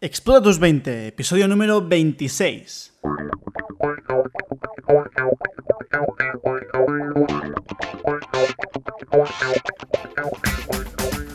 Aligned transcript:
Explora 0.00 0.40
tus 0.40 0.60
20, 0.60 1.08
episodio 1.08 1.48
número 1.48 1.82
26. 1.82 3.00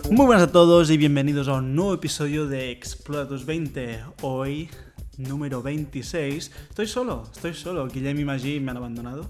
Muy 0.09 0.25
buenas 0.25 0.43
a 0.43 0.51
todos 0.53 0.89
y 0.91 0.95
bienvenidos 0.95 1.49
a 1.49 1.55
un 1.55 1.75
nuevo 1.75 1.93
episodio 1.93 2.47
de 2.47 2.71
Explora 2.71 3.27
tus 3.27 3.45
20. 3.45 3.99
Hoy, 4.21 4.69
número 5.17 5.61
26. 5.61 6.49
Estoy 6.69 6.87
solo, 6.87 7.23
estoy 7.33 7.53
solo. 7.55 7.89
Guillem 7.89 8.17
y 8.21 8.23
Maggi 8.23 8.61
me 8.61 8.71
han 8.71 8.77
abandonado. 8.77 9.29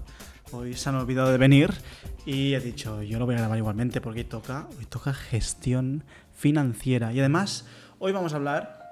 Hoy 0.52 0.74
se 0.74 0.90
han 0.90 0.94
olvidado 0.94 1.32
de 1.32 1.38
venir 1.38 1.74
y 2.24 2.54
he 2.54 2.60
dicho, 2.60 3.02
yo 3.02 3.18
lo 3.18 3.26
voy 3.26 3.34
a 3.34 3.38
grabar 3.38 3.58
igualmente 3.58 4.00
porque 4.00 4.22
toca, 4.22 4.68
toca 4.90 5.12
gestión 5.12 6.04
financiera. 6.32 7.12
Y 7.12 7.18
además, 7.18 7.66
hoy 7.98 8.12
vamos 8.12 8.32
a 8.32 8.36
hablar 8.36 8.83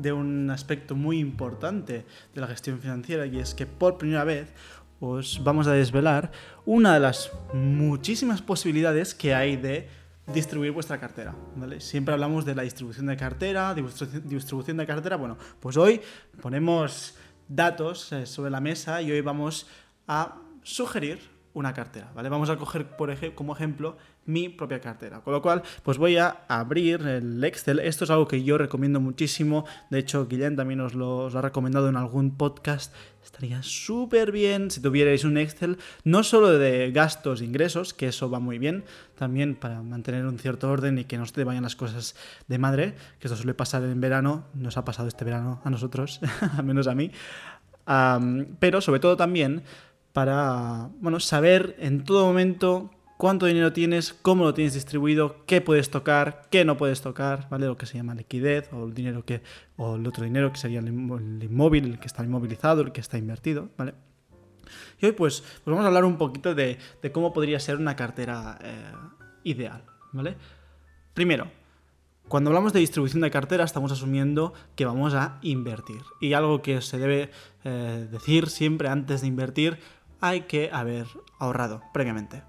de 0.00 0.12
un 0.12 0.50
aspecto 0.50 0.94
muy 0.94 1.18
importante 1.18 2.04
de 2.34 2.40
la 2.40 2.46
gestión 2.46 2.80
financiera 2.80 3.26
y 3.26 3.38
es 3.38 3.54
que 3.54 3.66
por 3.66 3.98
primera 3.98 4.24
vez 4.24 4.52
os 5.00 5.42
vamos 5.42 5.66
a 5.66 5.72
desvelar 5.72 6.30
una 6.66 6.94
de 6.94 7.00
las 7.00 7.30
muchísimas 7.54 8.42
posibilidades 8.42 9.14
que 9.14 9.34
hay 9.34 9.56
de 9.56 9.88
distribuir 10.32 10.72
vuestra 10.72 11.00
cartera. 11.00 11.34
Siempre 11.78 12.14
hablamos 12.14 12.44
de 12.44 12.54
la 12.54 12.62
distribución 12.62 13.06
de 13.06 13.16
cartera, 13.16 13.74
distribución 13.74 14.76
de 14.76 14.86
cartera. 14.86 15.16
Bueno, 15.16 15.36
pues 15.58 15.76
hoy 15.76 16.00
ponemos 16.40 17.14
datos 17.48 18.12
eh, 18.12 18.26
sobre 18.26 18.50
la 18.50 18.60
mesa 18.60 19.02
y 19.02 19.10
hoy 19.10 19.20
vamos 19.22 19.66
a 20.06 20.36
sugerir 20.62 21.18
una 21.52 21.74
cartera, 21.74 22.10
¿vale? 22.14 22.28
Vamos 22.28 22.48
a 22.50 22.56
coger 22.56 22.86
por 22.96 23.10
ejemplo, 23.10 23.36
como 23.36 23.54
ejemplo 23.54 23.96
mi 24.26 24.48
propia 24.48 24.80
cartera. 24.80 25.20
Con 25.20 25.32
lo 25.32 25.42
cual, 25.42 25.62
pues 25.82 25.98
voy 25.98 26.16
a 26.16 26.44
abrir 26.48 27.02
el 27.02 27.42
Excel. 27.42 27.80
Esto 27.80 28.04
es 28.04 28.10
algo 28.10 28.28
que 28.28 28.44
yo 28.44 28.58
recomiendo 28.58 29.00
muchísimo. 29.00 29.64
De 29.90 29.98
hecho, 29.98 30.28
Guillén 30.28 30.56
también 30.56 30.80
os 30.80 30.94
lo, 30.94 31.26
ha 31.26 31.42
recomendado 31.42 31.88
en 31.88 31.96
algún 31.96 32.36
podcast. 32.36 32.94
Estaría 33.24 33.62
súper 33.62 34.30
bien 34.30 34.70
si 34.70 34.80
tuvierais 34.80 35.24
un 35.24 35.36
Excel, 35.38 35.78
no 36.04 36.22
solo 36.22 36.58
de 36.58 36.92
gastos 36.92 37.40
e 37.40 37.44
ingresos, 37.44 37.92
que 37.92 38.08
eso 38.08 38.30
va 38.30 38.38
muy 38.38 38.58
bien, 38.58 38.84
también 39.16 39.56
para 39.56 39.82
mantener 39.82 40.24
un 40.26 40.38
cierto 40.38 40.70
orden 40.70 40.98
y 40.98 41.04
que 41.04 41.18
no 41.18 41.26
se 41.26 41.34
te 41.34 41.44
vayan 41.44 41.64
las 41.64 41.76
cosas 41.76 42.14
de 42.48 42.58
madre, 42.58 42.94
que 43.18 43.26
esto 43.26 43.36
suele 43.36 43.54
pasar 43.54 43.82
en 43.82 44.00
verano, 44.00 44.46
nos 44.54 44.76
ha 44.76 44.84
pasado 44.84 45.08
este 45.08 45.24
verano 45.24 45.60
a 45.64 45.70
nosotros, 45.70 46.20
al 46.56 46.64
menos 46.64 46.86
a 46.86 46.94
mí. 46.94 47.10
pero 48.58 48.80
sobre 48.80 49.00
todo 49.00 49.16
también 49.16 49.64
para 50.12 50.90
bueno, 51.00 51.20
saber 51.20 51.76
en 51.78 52.04
todo 52.04 52.26
momento 52.26 52.90
cuánto 53.20 53.46
dinero 53.46 53.72
tienes, 53.72 54.14
cómo 54.14 54.44
lo 54.44 54.54
tienes 54.54 54.74
distribuido, 54.74 55.44
qué 55.46 55.60
puedes 55.60 55.90
tocar, 55.90 56.48
qué 56.50 56.64
no 56.64 56.76
puedes 56.76 57.02
tocar, 57.02 57.48
¿vale? 57.50 57.66
Lo 57.66 57.76
que 57.76 57.86
se 57.86 57.98
llama 57.98 58.14
liquidez 58.14 58.72
o 58.72 58.86
el 58.86 58.94
dinero 58.94 59.24
que 59.24 59.42
o 59.76 59.96
el 59.96 60.06
otro 60.06 60.24
dinero 60.24 60.50
que 60.52 60.58
sería 60.58 60.80
el 60.80 60.88
inmóvil, 60.88 61.84
el 61.84 61.98
que 61.98 62.06
está 62.06 62.24
inmovilizado, 62.24 62.80
el 62.80 62.92
que 62.92 63.00
está 63.02 63.18
invertido, 63.18 63.68
¿vale? 63.76 63.92
Y 65.00 65.06
hoy 65.06 65.12
pues, 65.12 65.40
pues 65.42 65.64
vamos 65.66 65.84
a 65.84 65.88
hablar 65.88 66.04
un 66.04 66.16
poquito 66.16 66.54
de, 66.54 66.78
cómo 67.12 67.32
podría 67.32 67.60
ser 67.60 67.76
una 67.76 67.94
cartera 67.94 68.58
eh, 68.62 68.92
ideal, 69.44 69.84
¿vale? 70.12 70.36
Primero, 71.12 71.48
cuando 72.28 72.50
hablamos 72.50 72.72
de 72.72 72.80
distribución 72.80 73.20
de 73.20 73.30
cartera 73.30 73.64
estamos 73.64 73.90
asumiendo 73.92 74.54
que 74.76 74.84
vamos 74.84 75.14
a 75.14 75.38
invertir. 75.42 76.00
Y 76.20 76.32
algo 76.34 76.62
que 76.62 76.80
se 76.80 76.96
debe 76.96 77.30
eh, 77.64 78.08
decir 78.10 78.48
siempre 78.48 78.88
antes 78.88 79.20
de 79.20 79.26
invertir 79.26 79.78
hay 80.20 80.42
que 80.42 80.70
haber 80.72 81.06
ahorrado 81.38 81.82
previamente. 81.92 82.42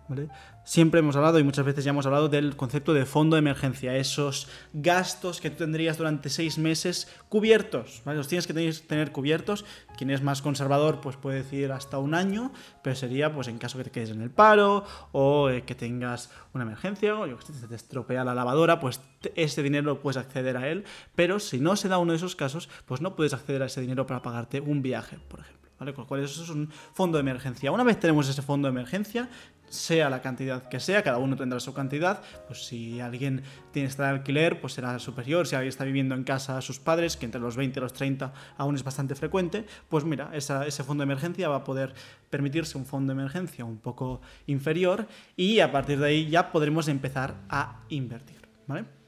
Siempre 0.64 1.00
hemos 1.00 1.16
hablado 1.16 1.40
y 1.40 1.44
muchas 1.44 1.66
veces 1.66 1.84
ya 1.84 1.90
hemos 1.90 2.06
hablado 2.06 2.30
del 2.30 2.56
concepto 2.56 2.94
de 2.94 3.06
fondo 3.06 3.36
de 3.36 3.40
emergencia, 3.40 3.96
esos 3.96 4.48
gastos 4.74 5.42
que 5.42 5.50
tú 5.50 5.58
tendrías 5.58 5.98
durante 5.98 6.30
seis 6.30 6.58
meses 6.58 7.08
cubiertos, 7.30 8.04
los 8.06 8.28
tienes 8.28 8.46
que 8.46 8.54
tener 8.54 9.12
cubiertos. 9.12 9.66
Quien 9.98 10.10
es 10.10 10.22
más 10.22 10.42
conservador 10.42 11.00
pues 11.00 11.16
puede 11.16 11.38
decir 11.38 11.72
hasta 11.72 11.98
un 11.98 12.14
año, 12.14 12.52
pero 12.84 12.96
sería 12.96 13.34
pues 13.34 13.48
en 13.48 13.58
caso 13.58 13.78
que 13.78 13.86
te 13.86 13.92
quedes 13.92 14.10
en 14.10 14.22
el 14.22 14.30
paro 14.30 14.86
o 15.12 15.50
eh, 15.50 15.64
que 15.64 15.76
tengas 15.76 16.30
una 16.54 16.64
emergencia 16.64 17.16
o 17.16 17.26
que 17.38 17.54
se 17.54 17.68
te 17.68 17.76
estropea 17.76 18.24
la 18.24 18.36
lavadora, 18.36 18.80
pues 18.80 19.02
ese 19.36 19.64
dinero 19.64 20.02
puedes 20.02 20.18
acceder 20.18 20.58
a 20.58 20.68
él, 20.68 20.84
pero 21.16 21.40
si 21.40 21.60
no 21.60 21.76
se 21.76 21.88
da 21.88 21.98
uno 21.98 22.12
de 22.12 22.18
esos 22.18 22.36
casos, 22.36 22.70
pues 22.86 23.02
no 23.02 23.16
puedes 23.16 23.34
acceder 23.34 23.64
a 23.64 23.68
ese 23.68 23.82
dinero 23.82 24.06
para 24.06 24.22
pagarte 24.22 24.60
un 24.60 24.82
viaje, 24.82 25.18
por 25.28 25.40
ejemplo. 25.40 25.61
Con 25.82 26.04
lo 26.04 26.08
cual 26.08 26.24
eso 26.24 26.44
es 26.44 26.50
un 26.50 26.70
fondo 26.94 27.18
de 27.18 27.22
emergencia. 27.22 27.72
Una 27.72 27.84
vez 27.84 28.00
tenemos 28.00 28.30
ese 28.30 28.44
fondo 28.44 28.68
de 28.68 28.72
emergencia, 28.72 29.28
sea 29.68 30.12
la 30.12 30.22
cantidad 30.22 30.70
que 30.70 30.80
sea, 30.80 31.02
cada 31.02 31.18
uno 31.18 31.36
tendrá 31.36 31.60
su 31.60 31.74
cantidad, 31.74 32.22
pues 32.46 32.68
si 32.68 33.00
alguien 33.00 33.42
tiene 33.72 33.88
que 33.88 33.92
estar 33.92 34.14
alquiler, 34.14 34.62
pues 34.62 34.74
será 34.74 35.00
superior, 35.00 35.48
si 35.48 35.56
alguien 35.56 35.70
está 35.70 35.84
viviendo 35.84 36.14
en 36.14 36.24
casa 36.24 36.58
a 36.58 36.62
sus 36.62 36.80
padres, 36.80 37.18
que 37.18 37.26
entre 37.26 37.42
los 37.42 37.56
20 37.56 37.80
y 37.80 37.82
los 37.82 37.94
30 37.94 38.32
aún 38.58 38.76
es 38.76 38.84
bastante 38.84 39.16
frecuente, 39.16 39.66
pues 39.90 40.04
mira, 40.04 40.30
ese 40.34 40.84
fondo 40.84 41.02
de 41.02 41.06
emergencia 41.06 41.50
va 41.50 41.58
a 41.58 41.64
poder 41.64 41.96
permitirse 42.30 42.78
un 42.78 42.86
fondo 42.86 43.14
de 43.14 43.20
emergencia 43.20 43.66
un 43.66 43.80
poco 43.80 44.22
inferior 44.46 45.08
y 45.36 45.62
a 45.62 45.72
partir 45.72 46.00
de 46.00 46.06
ahí 46.06 46.30
ya 46.30 46.52
podremos 46.52 46.88
empezar 46.90 47.34
a 47.50 47.80
invertir, 47.90 48.48
¿vale? 48.68 49.01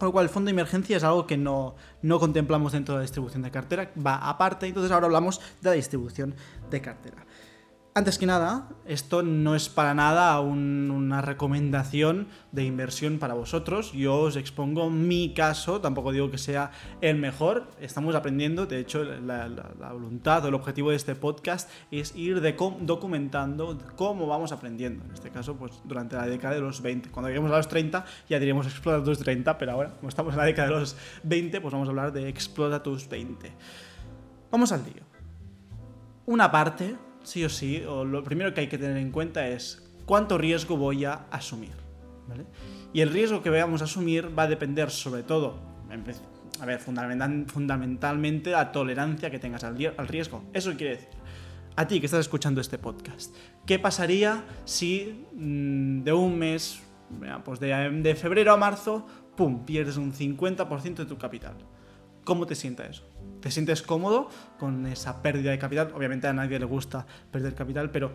Con 0.00 0.06
lo 0.06 0.12
cual, 0.12 0.24
el 0.24 0.30
fondo 0.30 0.46
de 0.46 0.52
emergencia 0.52 0.96
es 0.96 1.04
algo 1.04 1.26
que 1.26 1.36
no, 1.36 1.74
no 2.00 2.18
contemplamos 2.18 2.72
dentro 2.72 2.94
de 2.94 3.00
la 3.00 3.02
distribución 3.02 3.42
de 3.42 3.50
cartera, 3.50 3.90
va 3.94 4.16
aparte, 4.16 4.66
entonces 4.66 4.90
ahora 4.90 5.04
hablamos 5.04 5.42
de 5.60 5.68
la 5.68 5.76
distribución 5.76 6.34
de 6.70 6.80
cartera. 6.80 7.26
Antes 8.00 8.16
que 8.16 8.24
nada, 8.24 8.66
esto 8.86 9.22
no 9.22 9.54
es 9.54 9.68
para 9.68 9.92
nada 9.92 10.40
una 10.40 11.20
recomendación 11.20 12.28
de 12.50 12.64
inversión 12.64 13.18
para 13.18 13.34
vosotros. 13.34 13.92
Yo 13.92 14.20
os 14.20 14.36
expongo 14.36 14.88
mi 14.88 15.34
caso, 15.34 15.82
tampoco 15.82 16.10
digo 16.10 16.30
que 16.30 16.38
sea 16.38 16.70
el 17.02 17.18
mejor. 17.18 17.68
Estamos 17.78 18.14
aprendiendo, 18.14 18.64
de 18.64 18.78
hecho, 18.78 19.04
la, 19.04 19.92
voluntad 19.92 20.42
o 20.46 20.48
el 20.48 20.54
objetivo 20.54 20.88
de 20.88 20.96
este 20.96 21.14
podcast 21.14 21.68
es 21.90 22.16
ir 22.16 22.40
documentando 22.80 23.76
cómo 23.96 24.26
vamos 24.26 24.50
aprendiendo. 24.52 25.04
En 25.04 25.12
este 25.12 25.28
caso, 25.28 25.56
pues 25.56 25.82
durante 25.84 26.16
la 26.16 26.24
década 26.24 26.54
de 26.54 26.62
los 26.62 26.80
20. 26.80 27.10
Cuando 27.10 27.28
lleguemos 27.28 27.52
a 27.52 27.58
los 27.58 27.68
30, 27.68 28.06
ya 28.30 28.38
diríamos 28.38 28.64
explota 28.64 29.04
tus 29.04 29.18
30, 29.18 29.58
pero 29.58 29.72
ahora, 29.72 29.90
como 29.90 30.08
estamos 30.08 30.32
en 30.32 30.38
la 30.38 30.46
década 30.46 30.68
de 30.68 30.74
los 30.74 30.96
20, 31.24 31.60
pues 31.60 31.70
vamos 31.70 31.86
a 31.86 31.90
hablar 31.90 32.14
de 32.14 32.30
explota 32.30 32.82
tus 32.82 33.06
20. 33.06 33.52
Vamos 34.50 34.72
al 34.72 34.84
lío. 34.84 35.02
Una 36.24 36.50
parte 36.50 36.96
sí 37.22 37.44
o 37.44 37.48
sí, 37.48 37.82
o 37.86 38.04
lo 38.04 38.22
primero 38.24 38.54
que 38.54 38.62
hay 38.62 38.68
que 38.68 38.78
tener 38.78 38.96
en 38.96 39.10
cuenta 39.10 39.46
es 39.48 39.88
cuánto 40.06 40.38
riesgo 40.38 40.76
voy 40.76 41.04
a 41.04 41.26
asumir. 41.30 41.72
Y 42.92 43.00
el 43.00 43.10
riesgo 43.10 43.42
que 43.42 43.50
vayamos 43.50 43.80
a 43.82 43.84
asumir 43.84 44.36
va 44.36 44.44
a 44.44 44.48
depender 44.48 44.90
sobre 44.90 45.22
todo, 45.22 45.60
a 46.60 46.66
ver, 46.66 46.80
fundamentalmente 46.80 48.50
la 48.50 48.72
tolerancia 48.72 49.30
que 49.30 49.38
tengas 49.38 49.64
al 49.64 50.08
riesgo. 50.08 50.44
Eso 50.52 50.74
quiere 50.76 50.96
decir, 50.96 51.08
a 51.76 51.86
ti 51.86 52.00
que 52.00 52.06
estás 52.06 52.20
escuchando 52.20 52.60
este 52.60 52.78
podcast, 52.78 53.34
¿qué 53.66 53.78
pasaría 53.78 54.44
si 54.64 55.24
mm, 55.32 56.02
de 56.02 56.12
un 56.12 56.38
mes, 56.38 56.80
pues 57.44 57.60
de 57.60 58.14
febrero 58.20 58.52
a 58.52 58.56
marzo, 58.56 59.06
pum, 59.36 59.64
pierdes 59.64 59.96
un 59.96 60.12
50% 60.12 60.94
de 60.94 61.06
tu 61.06 61.16
capital? 61.16 61.54
¿Cómo 62.24 62.46
te 62.46 62.54
sienta 62.54 62.86
eso? 62.86 63.09
¿Te 63.40 63.50
sientes 63.50 63.82
cómodo 63.82 64.28
con 64.58 64.86
esa 64.86 65.22
pérdida 65.22 65.50
de 65.50 65.58
capital? 65.58 65.92
Obviamente 65.94 66.26
a 66.26 66.32
nadie 66.32 66.58
le 66.58 66.66
gusta 66.66 67.06
perder 67.30 67.54
capital, 67.54 67.90
pero 67.90 68.12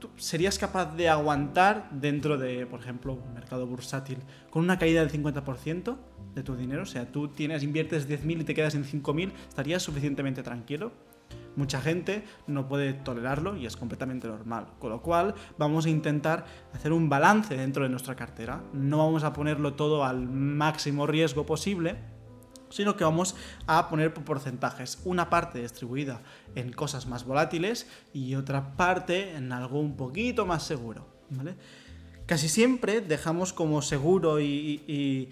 ¿tú 0.00 0.10
serías 0.16 0.58
capaz 0.58 0.96
de 0.96 1.08
aguantar 1.08 1.88
dentro 1.92 2.36
de, 2.36 2.66
por 2.66 2.80
ejemplo, 2.80 3.12
un 3.14 3.34
mercado 3.34 3.66
bursátil 3.66 4.18
con 4.50 4.64
una 4.64 4.78
caída 4.78 5.04
del 5.04 5.12
50% 5.12 5.96
de 6.34 6.42
tu 6.42 6.56
dinero? 6.56 6.82
O 6.82 6.86
sea, 6.86 7.10
tú 7.10 7.28
tienes, 7.28 7.62
inviertes 7.62 8.08
10.000 8.08 8.40
y 8.40 8.44
te 8.44 8.54
quedas 8.54 8.74
en 8.74 8.84
5.000, 8.84 9.32
¿estarías 9.48 9.82
suficientemente 9.82 10.42
tranquilo? 10.42 10.92
Mucha 11.56 11.80
gente 11.80 12.24
no 12.48 12.66
puede 12.66 12.94
tolerarlo 12.94 13.56
y 13.56 13.66
es 13.66 13.76
completamente 13.76 14.26
normal. 14.26 14.66
Con 14.80 14.90
lo 14.90 15.02
cual 15.02 15.34
vamos 15.56 15.86
a 15.86 15.90
intentar 15.90 16.46
hacer 16.72 16.92
un 16.92 17.08
balance 17.08 17.56
dentro 17.56 17.84
de 17.84 17.90
nuestra 17.90 18.16
cartera. 18.16 18.62
No 18.72 18.98
vamos 18.98 19.22
a 19.22 19.32
ponerlo 19.32 19.74
todo 19.74 20.04
al 20.04 20.28
máximo 20.28 21.06
riesgo 21.06 21.46
posible, 21.46 21.96
sino 22.70 22.96
que 22.96 23.04
vamos 23.04 23.36
a 23.66 23.88
poner 23.88 24.12
por 24.12 24.24
porcentajes. 24.24 25.00
Una 25.04 25.30
parte 25.30 25.60
distribuida 25.60 26.22
en 26.54 26.72
cosas 26.72 27.06
más 27.06 27.24
volátiles 27.24 27.86
y 28.12 28.34
otra 28.34 28.76
parte 28.76 29.34
en 29.36 29.52
algo 29.52 29.80
un 29.80 29.96
poquito 29.96 30.46
más 30.46 30.62
seguro. 30.62 31.06
Casi 32.26 32.48
siempre 32.48 33.02
dejamos 33.02 33.52
como 33.52 33.82
seguro 33.82 34.40
y, 34.40 35.30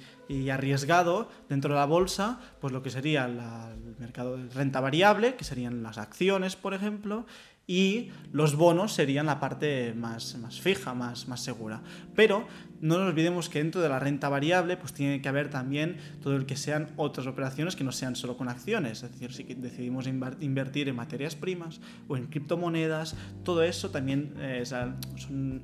arriesgado 0.51 1.29
dentro 1.49 1.75
de 1.75 1.81
la 1.81 1.87
bolsa, 1.87 2.39
pues 2.61 2.73
lo 2.73 2.83
que 2.83 2.91
sería 2.91 3.25
el 3.25 3.97
mercado 3.99 4.37
de 4.37 4.49
renta 4.53 4.81
variable, 4.81 5.35
que 5.35 5.45
serían 5.45 5.83
las 5.83 5.99
acciones, 5.99 6.57
por 6.57 6.75
ejemplo, 6.75 7.27
y 7.67 8.11
los 8.33 8.57
bonos 8.57 8.93
serían 8.93 9.27
la 9.27 9.41
parte 9.41 9.95
más, 9.95 10.37
más 10.37 10.61
fija, 10.61 10.93
más, 10.95 11.29
más 11.29 11.41
segura. 11.41 11.83
Pero 12.15 12.47
no 12.83 12.99
nos 12.99 13.09
olvidemos 13.09 13.49
que 13.49 13.61
dentro 13.61 13.81
de 13.81 13.89
la 13.89 13.99
renta 13.99 14.29
variable 14.29 14.77
pues 14.77 14.93
tiene 14.93 15.23
que 15.23 15.29
haber 15.29 15.49
también 15.49 15.97
todo 16.21 16.37
el 16.37 16.45
que 16.47 16.57
sean 16.57 16.89
otras 16.97 17.27
operaciones 17.27 17.77
que 17.77 17.85
no 17.85 17.93
sean 17.93 18.17
solo 18.17 18.37
con 18.37 18.49
acciones. 18.49 19.03
Es 19.05 19.13
decir, 19.13 19.33
si 19.33 19.45
decidimos 19.55 20.07
invertir 20.07 20.89
en 20.89 20.97
materias 20.97 21.37
primas 21.37 21.81
o 22.09 22.17
en 22.17 22.27
criptomonedas, 22.27 23.17
todo 23.45 23.63
eso 23.63 23.91
también 23.91 24.35
eh, 24.39 24.65
son 24.67 25.63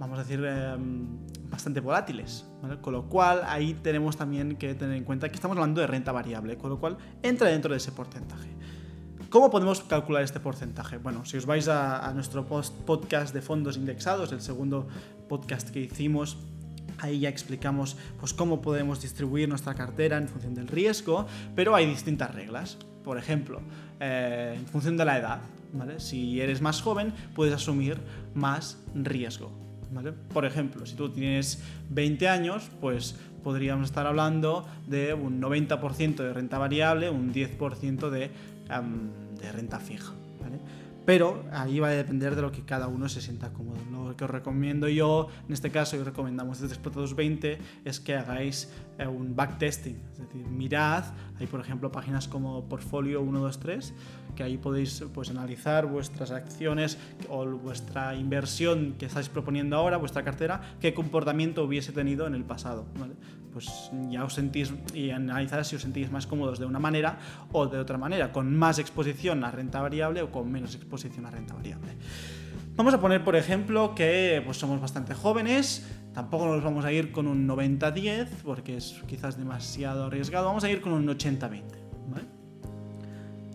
vamos 0.00 0.18
a 0.18 0.22
decir, 0.22 0.42
em, 0.42 1.06
bastante 1.50 1.80
volátiles. 1.80 2.46
Con 2.80 2.94
lo 2.94 3.08
cual 3.08 3.42
ahí 3.44 3.74
tenemos 3.74 4.16
también 4.16 4.56
que 4.56 4.74
tener 4.74 4.96
en 4.96 5.04
cuenta 5.04 5.28
que 5.28 5.34
estamos 5.34 5.56
hablando 5.56 5.82
de 5.82 5.86
renta 5.86 6.10
variable, 6.10 6.56
con 6.56 6.70
lo 6.70 6.80
cual 6.80 6.96
entra 7.22 7.48
dentro 7.50 7.70
de 7.70 7.76
ese 7.76 7.92
porcentaje. 7.92 8.48
¿Cómo 9.30 9.48
podemos 9.48 9.80
calcular 9.82 10.24
este 10.24 10.40
porcentaje? 10.40 10.98
Bueno, 10.98 11.24
si 11.24 11.36
os 11.36 11.46
vais 11.46 11.68
a, 11.68 12.10
nuestro 12.12 12.44
podcast 12.44 13.32
de 13.32 13.40
fondos 13.40 13.76
indexados, 13.76 14.32
el 14.32 14.40
segundo 14.40 14.88
podcast 15.28 15.70
que 15.70 15.80
hicimos, 15.80 16.36
Ahí 16.98 17.20
ya 17.20 17.30
explicamos 17.30 17.96
pues, 18.18 18.34
cómo 18.34 18.60
podemos 18.60 19.00
distribuir 19.00 19.48
nuestra 19.48 19.74
cartera 19.74 20.18
en 20.18 20.28
función 20.28 20.54
del 20.54 20.66
riesgo, 20.66 21.26
pero 21.54 21.74
hay 21.74 21.86
distintas 21.86 22.34
reglas. 22.34 22.76
Por 23.04 23.16
ejemplo, 23.16 23.62
eh, 24.00 24.56
en 24.58 24.66
función 24.66 24.98
de 24.98 25.04
la 25.06 25.16
edad, 25.16 25.40
si 25.96 26.40
eres 26.40 26.60
más 26.60 26.82
joven, 26.82 27.14
puedes 27.34 27.54
asumir 27.54 27.98
más 28.34 28.82
riesgo. 28.94 29.50
Por 30.32 30.44
ejemplo, 30.44 30.84
si 30.86 30.94
tú 30.94 31.08
tienes 31.08 31.62
20 31.88 32.28
años, 32.28 32.70
pues 32.80 33.16
podríamos 33.42 33.86
estar 33.86 34.06
hablando 34.06 34.66
de 34.86 35.14
un 35.14 35.40
90% 35.40 36.16
de 36.16 36.32
renta 36.32 36.58
variable, 36.58 37.10
un 37.10 37.32
10% 37.32 38.10
de, 38.10 38.30
de 39.40 39.52
renta 39.52 39.78
fija. 39.78 40.14
Pero 41.06 41.42
ahí 41.52 41.80
va 41.80 41.88
a 41.88 41.92
depender 41.92 42.36
de 42.36 42.42
lo 42.42 42.52
que 42.52 42.62
cada 42.62 42.86
uno 42.86 43.08
se 43.08 43.20
sienta 43.20 43.52
cómodo. 43.52 43.78
Lo 43.90 44.16
que 44.16 44.24
os 44.24 44.30
recomiendo 44.30 44.86
yo, 44.88 45.28
en 45.46 45.52
este 45.52 45.70
caso, 45.70 45.96
y 45.96 46.02
recomendamos 46.02 46.60
desde 46.60 46.74
Explotados 46.74 47.16
20, 47.16 47.58
es 47.84 48.00
que 48.00 48.14
hagáis 48.14 48.70
eh, 48.98 49.06
un 49.06 49.34
backtesting. 49.34 49.96
Es 50.12 50.18
decir, 50.18 50.46
mirad, 50.46 51.04
hay 51.38 51.46
por 51.46 51.60
ejemplo 51.60 51.90
páginas 51.90 52.28
como 52.28 52.68
Portfolio 52.68 53.22
123, 53.22 53.94
que 54.36 54.42
ahí 54.42 54.58
podéis 54.58 55.02
pues, 55.12 55.30
analizar 55.30 55.86
vuestras 55.86 56.30
acciones 56.30 56.98
o 57.28 57.46
vuestra 57.46 58.14
inversión 58.14 58.94
que 58.98 59.06
estáis 59.06 59.28
proponiendo 59.28 59.76
ahora, 59.76 59.96
vuestra 59.96 60.22
cartera, 60.22 60.60
qué 60.80 60.92
comportamiento 60.92 61.64
hubiese 61.64 61.92
tenido 61.92 62.26
en 62.26 62.34
el 62.34 62.44
pasado. 62.44 62.86
Pues 63.52 63.90
ya 64.08 64.24
os 64.24 64.34
sentís 64.34 64.72
y 64.94 65.10
analizar 65.10 65.64
si 65.64 65.76
os 65.76 65.82
sentís 65.82 66.10
más 66.10 66.26
cómodos 66.26 66.58
de 66.58 66.66
una 66.66 66.78
manera 66.78 67.18
o 67.52 67.66
de 67.66 67.78
otra 67.78 67.98
manera, 67.98 68.32
con 68.32 68.56
más 68.56 68.78
exposición 68.78 69.44
a 69.44 69.50
renta 69.50 69.80
variable 69.80 70.22
o 70.22 70.30
con 70.30 70.50
menos 70.50 70.74
exposición 70.74 71.26
a 71.26 71.30
renta 71.30 71.54
variable. 71.54 71.96
Vamos 72.76 72.94
a 72.94 73.00
poner, 73.00 73.24
por 73.24 73.36
ejemplo, 73.36 73.94
que 73.94 74.40
pues, 74.44 74.56
somos 74.56 74.80
bastante 74.80 75.14
jóvenes, 75.14 75.86
tampoco 76.14 76.46
nos 76.46 76.62
vamos 76.62 76.84
a 76.84 76.92
ir 76.92 77.12
con 77.12 77.26
un 77.26 77.46
90-10, 77.46 78.28
porque 78.44 78.76
es 78.76 79.02
quizás 79.06 79.36
demasiado 79.36 80.06
arriesgado, 80.06 80.46
vamos 80.46 80.64
a 80.64 80.70
ir 80.70 80.80
con 80.80 80.92
un 80.92 81.06
80-20 81.06 82.39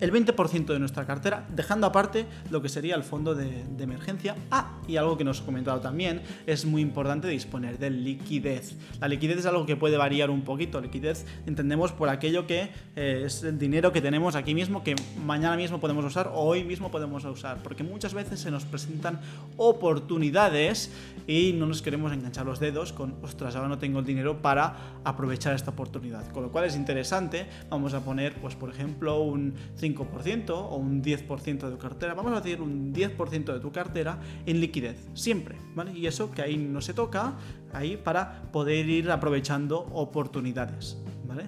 el 0.00 0.12
20% 0.12 0.66
de 0.66 0.78
nuestra 0.78 1.06
cartera, 1.06 1.46
dejando 1.54 1.86
aparte 1.86 2.26
lo 2.50 2.60
que 2.60 2.68
sería 2.68 2.94
el 2.94 3.02
fondo 3.02 3.34
de, 3.34 3.64
emergencia. 3.78 4.34
Ah, 4.50 4.80
y 4.88 4.96
algo 4.96 5.16
que 5.16 5.24
nos 5.24 5.40
he 5.40 5.44
comentado 5.44 5.80
también, 5.80 6.22
es 6.46 6.64
muy 6.64 6.82
importante 6.82 7.28
disponer 7.28 7.78
de 7.78 7.90
liquidez. 7.90 8.74
La 9.00 9.08
liquidez 9.08 9.38
es 9.38 9.46
algo 9.46 9.64
que 9.64 9.76
puede 9.76 9.96
variar 9.96 10.30
un 10.30 10.42
poquito. 10.42 10.80
Liquidez 10.80 11.24
entendemos 11.46 11.92
por 11.92 12.08
aquello 12.08 12.46
que 12.46 12.70
eh, 12.96 13.22
es 13.24 13.42
el 13.42 13.58
dinero 13.58 13.92
que 13.92 14.00
tenemos 14.00 14.34
aquí 14.34 14.54
mismo, 14.54 14.82
que 14.82 14.96
mañana 15.24 15.56
mismo 15.56 15.78
podemos 15.78 16.04
usar 16.04 16.28
o 16.34 16.40
hoy 16.40 16.64
mismo 16.64 16.90
podemos 16.90 17.24
usar. 17.24 17.62
Porque 17.62 17.84
muchas 17.84 18.12
veces 18.12 18.40
se 18.40 18.50
nos 18.50 18.64
presentan 18.64 19.20
oportunidades 19.56 20.90
y 21.26 21.52
no 21.52 21.66
nos 21.66 21.80
queremos 21.80 22.12
enganchar 22.12 22.44
los 22.44 22.60
dedos 22.60 22.92
con, 22.92 23.14
ostras, 23.22 23.54
ahora 23.56 23.68
no 23.68 23.78
tengo 23.78 24.00
el 24.00 24.04
dinero 24.04 24.42
para 24.42 25.00
aprovechar 25.04 25.54
esta 25.54 25.70
oportunidad. 25.70 26.30
Con 26.32 26.42
lo 26.42 26.50
cual 26.50 26.64
es 26.64 26.76
interesante, 26.76 27.46
vamos 27.70 27.94
a 27.94 28.00
poner, 28.00 28.34
pues 28.34 28.56
por 28.56 28.70
ejemplo, 28.70 29.20
un 29.20 29.54
5% 29.78 29.85
o 29.94 30.76
un 30.76 31.02
10% 31.02 31.60
de 31.60 31.70
tu 31.70 31.78
cartera, 31.78 32.14
vamos 32.14 32.32
a 32.32 32.40
decir 32.40 32.60
un 32.60 32.92
10% 32.92 33.52
de 33.52 33.60
tu 33.60 33.70
cartera 33.70 34.18
en 34.46 34.60
liquidez, 34.60 35.08
siempre, 35.14 35.56
¿vale? 35.74 35.92
Y 35.92 36.06
eso 36.06 36.30
que 36.30 36.42
ahí 36.42 36.56
no 36.56 36.80
se 36.80 36.94
toca, 36.94 37.34
ahí 37.72 37.96
para 37.96 38.42
poder 38.52 38.88
ir 38.88 39.10
aprovechando 39.10 39.80
oportunidades, 39.92 40.98
¿vale? 41.26 41.44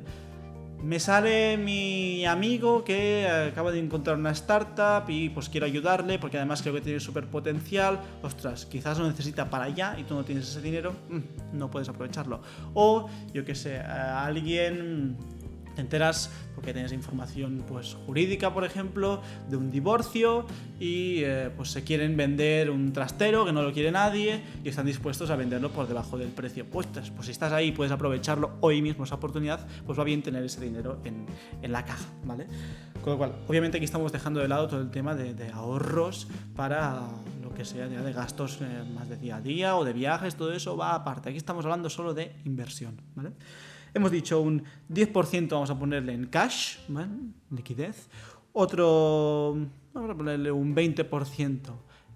Me 0.83 1.01
sale 1.01 1.57
mi 1.57 2.25
amigo 2.25 2.85
que 2.85 3.27
acaba 3.27 3.73
de 3.73 3.81
encontrar 3.81 4.17
una 4.17 4.31
startup 4.31 5.11
y 5.11 5.29
pues 5.29 5.49
quiero 5.49 5.67
ayudarle 5.67 6.21
porque 6.21 6.37
además 6.37 6.63
creo 6.63 6.73
que 6.73 6.81
tiene 6.81 7.01
súper 7.01 7.27
potencial. 7.27 7.99
Ostras, 8.23 8.65
quizás 8.65 8.97
lo 8.97 9.09
necesita 9.09 9.51
para 9.51 9.65
allá 9.65 9.97
y 9.99 10.05
tú 10.05 10.15
no 10.15 10.25
tienes 10.25 10.49
ese 10.49 10.63
dinero, 10.63 10.95
mm, 11.09 11.59
no 11.59 11.69
puedes 11.69 11.89
aprovecharlo. 11.89 12.43
O 12.75 13.11
yo 13.35 13.45
que 13.45 13.57
sé, 13.57 13.81
alguien 13.81 15.17
te 15.79 15.83
enteras 15.83 16.29
porque 16.57 16.73
tienes 16.73 16.91
información 16.91 17.65
pues, 17.69 17.97
jurídica, 18.05 18.53
por 18.53 18.65
ejemplo, 18.65 19.23
de 19.49 19.57
un 19.57 19.71
divorcio 19.71 20.45
y 20.81 21.23
eh, 21.23 21.51
pues 21.57 21.71
se 21.71 21.85
quieren 21.85 22.17
vender 22.17 22.71
un 22.71 22.93
trastero 22.93 23.45
que 23.45 23.53
no 23.53 23.63
lo 23.63 23.73
quiere 23.73 23.93
nadie 23.93 24.43
y 24.65 24.69
están 24.69 24.87
dispuestos 24.87 25.31
a 25.31 25.37
venderlo 25.37 25.71
por 25.71 25.87
debajo 25.87 26.19
del 26.19 26.31
precio. 26.31 26.67
Pues, 26.67 26.89
pues 26.89 27.27
si 27.27 27.31
estás 27.31 27.53
ahí 27.53 27.71
puedes 27.71 27.93
aprovecharlo 27.93 28.57
hoy 28.61 28.83
mismo 28.83 29.05
esa 29.05 29.15
oportunidad, 29.15 29.65
pues 29.87 29.97
va 29.97 30.03
bien 30.03 30.21
tener 30.21 30.43
ese 30.43 30.61
dinero 30.61 30.99
en, 31.05 31.27
en 31.63 31.71
la 31.71 31.85
caja, 31.85 32.09
¿vale? 32.25 32.49
Con 33.05 33.13
lo 33.13 33.19
cual, 33.19 33.37
obviamente 33.47 33.77
aquí 33.77 33.85
estamos 33.85 34.11
dejando 34.11 34.41
de 34.41 34.49
lado 34.49 34.67
todo 34.67 34.81
el 34.81 34.91
tema 34.91 35.15
de, 35.15 35.35
de 35.35 35.53
ahorros 35.53 36.27
para 36.57 37.03
lo 37.41 37.55
que 37.55 37.65
sea 37.65 37.87
de 37.87 38.13
gastos 38.13 38.59
eh, 38.63 38.67
más 38.97 39.09
de 39.09 39.17
día 39.17 39.37
a 39.37 39.41
día 39.41 39.77
o 39.77 39.85
de 39.85 39.93
viajes, 39.93 40.35
todo 40.35 40.53
eso 40.53 40.77
va 40.77 40.97
aparte. 40.97 41.29
Aquí 41.29 41.39
estamos 41.39 41.65
hablando 41.65 41.89
solo 41.89 42.15
de 42.15 42.35
inversión, 42.45 43.01
¿vale? 43.15 43.31
Hemos 43.95 44.11
dicho 44.11 44.41
un 44.41 44.63
10% 44.91 45.49
vamos 45.51 45.71
a 45.71 45.79
ponerle 45.79 46.13
en 46.13 46.27
cash, 46.27 46.79
liquidez. 47.51 48.09
Otro, 48.53 49.57
vamos 49.93 50.11
a 50.11 50.15
ponerle 50.15 50.51
un 50.51 50.75
20% 50.75 51.61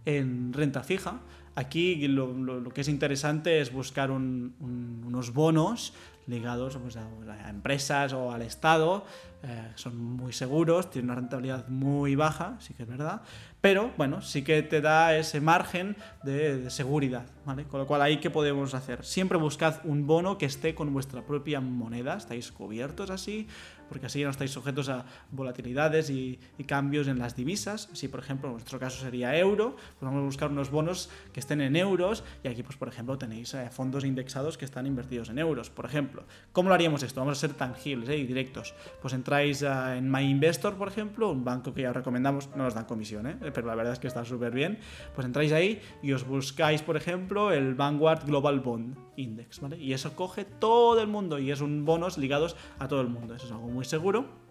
en 0.04 0.52
renta 0.52 0.82
fija. 0.82 1.20
Aquí 1.54 2.08
lo, 2.08 2.64
que 2.72 2.80
es 2.80 2.88
interesante 2.88 3.60
es 3.60 3.72
buscar 3.72 4.10
unos 4.10 5.32
bonos 5.32 5.92
ligados 6.26 6.76
pues, 6.76 6.96
a, 6.96 7.50
empresas 7.50 8.12
o 8.12 8.32
al 8.32 8.42
Estado. 8.42 9.04
Eh, 9.42 9.72
son 9.74 9.96
muy 9.96 10.32
seguros, 10.32 10.88
tienen 10.90 11.10
una 11.10 11.20
rentabilidad 11.20 11.66
muy 11.68 12.14
baja, 12.14 12.56
sí 12.60 12.74
que 12.74 12.84
es 12.84 12.88
verdad, 12.88 13.22
pero 13.60 13.90
bueno, 13.96 14.22
sí 14.22 14.42
que 14.42 14.62
te 14.62 14.80
da 14.80 15.16
ese 15.16 15.40
margen 15.40 15.96
de, 16.22 16.70
seguridad, 16.70 17.26
¿vale? 17.44 17.64
Con 17.64 17.80
lo 17.80 17.88
cual 17.88 18.02
ahí 18.02 18.18
qué 18.18 18.30
podemos 18.30 18.72
hacer. 18.74 19.04
Siempre 19.04 19.38
buscad 19.38 19.80
un 19.82 20.06
bono 20.06 20.38
que 20.38 20.46
esté 20.46 20.76
con 20.76 20.92
vuestra 20.92 21.26
propia 21.26 21.60
moneda, 21.60 22.16
estáis 22.16 22.52
cubiertos 22.52 23.10
así, 23.10 23.48
porque 23.92 24.06
así 24.06 24.24
no 24.24 24.30
estáis 24.30 24.50
sujetos 24.50 24.88
a 24.88 25.04
volatilidades 25.30 26.08
y, 26.08 26.38
cambios 26.66 27.08
en 27.08 27.18
las 27.18 27.36
divisas. 27.36 27.90
Si, 27.92 28.08
por 28.08 28.20
ejemplo, 28.20 28.48
en 28.48 28.54
nuestro 28.54 28.78
caso 28.78 29.02
sería 29.02 29.36
euro, 29.36 29.74
pues 29.74 30.00
vamos 30.00 30.22
a 30.22 30.24
buscar 30.24 30.50
unos 30.50 30.70
bonos 30.70 31.10
que 31.32 31.40
estén 31.40 31.60
en 31.60 31.76
euros 31.76 32.24
y 32.42 32.48
aquí, 32.48 32.62
pues, 32.62 32.76
por 32.76 32.88
ejemplo, 32.88 33.18
tenéis 33.18 33.52
eh, 33.52 33.68
fondos 33.70 34.04
indexados 34.04 34.56
que 34.56 34.64
están 34.64 34.86
invertidos 34.86 35.28
en 35.28 35.38
euros. 35.38 35.68
Por 35.68 35.84
ejemplo, 35.84 36.24
¿cómo 36.52 36.70
lo 36.70 36.74
haríamos 36.74 37.02
esto? 37.02 37.20
Vamos 37.20 37.36
a 37.36 37.40
ser 37.40 37.52
tangibles 37.54 38.08
¿eh? 38.08 38.16
y 38.16 38.24
directos. 38.24 38.74
Pues 39.02 39.12
entráis 39.12 39.60
eh, 39.60 39.68
en 39.98 40.10
MyInvestor, 40.10 40.76
por 40.76 40.88
ejemplo, 40.88 41.30
un 41.30 41.44
banco 41.44 41.74
que 41.74 41.82
ya 41.82 41.92
recomendamos, 41.92 42.48
no 42.56 42.62
nos 42.62 42.74
dan 42.74 42.86
comisión, 42.86 43.38
pero 43.52 43.66
la 43.66 43.74
verdad 43.74 43.92
es 43.92 43.98
que 43.98 44.06
está 44.06 44.24
súper 44.24 44.52
bien. 44.52 44.78
Pues 45.14 45.26
entráis 45.26 45.52
ahí 45.52 45.82
y 46.02 46.12
os 46.12 46.26
buscáis, 46.26 46.80
por 46.80 46.96
ejemplo, 46.96 47.52
el 47.52 47.74
Vanguard 47.74 48.24
Global 48.24 48.60
Bond 48.60 48.96
Index, 49.16 49.60
¿vale? 49.60 49.76
Y 49.76 49.92
eso 49.92 50.16
coge 50.16 50.44
todo 50.44 51.02
el 51.02 51.08
mundo 51.08 51.38
y 51.38 51.50
es 51.50 51.60
un 51.60 51.84
bonos 51.84 52.16
ligados 52.16 52.56
a 52.78 52.88
todo 52.88 53.00
el 53.00 53.08
mundo. 53.08 53.34
Eso 53.34 53.46
es 53.46 53.52
algo 53.52 53.68
muy 53.68 53.81
seguro. 53.84 54.42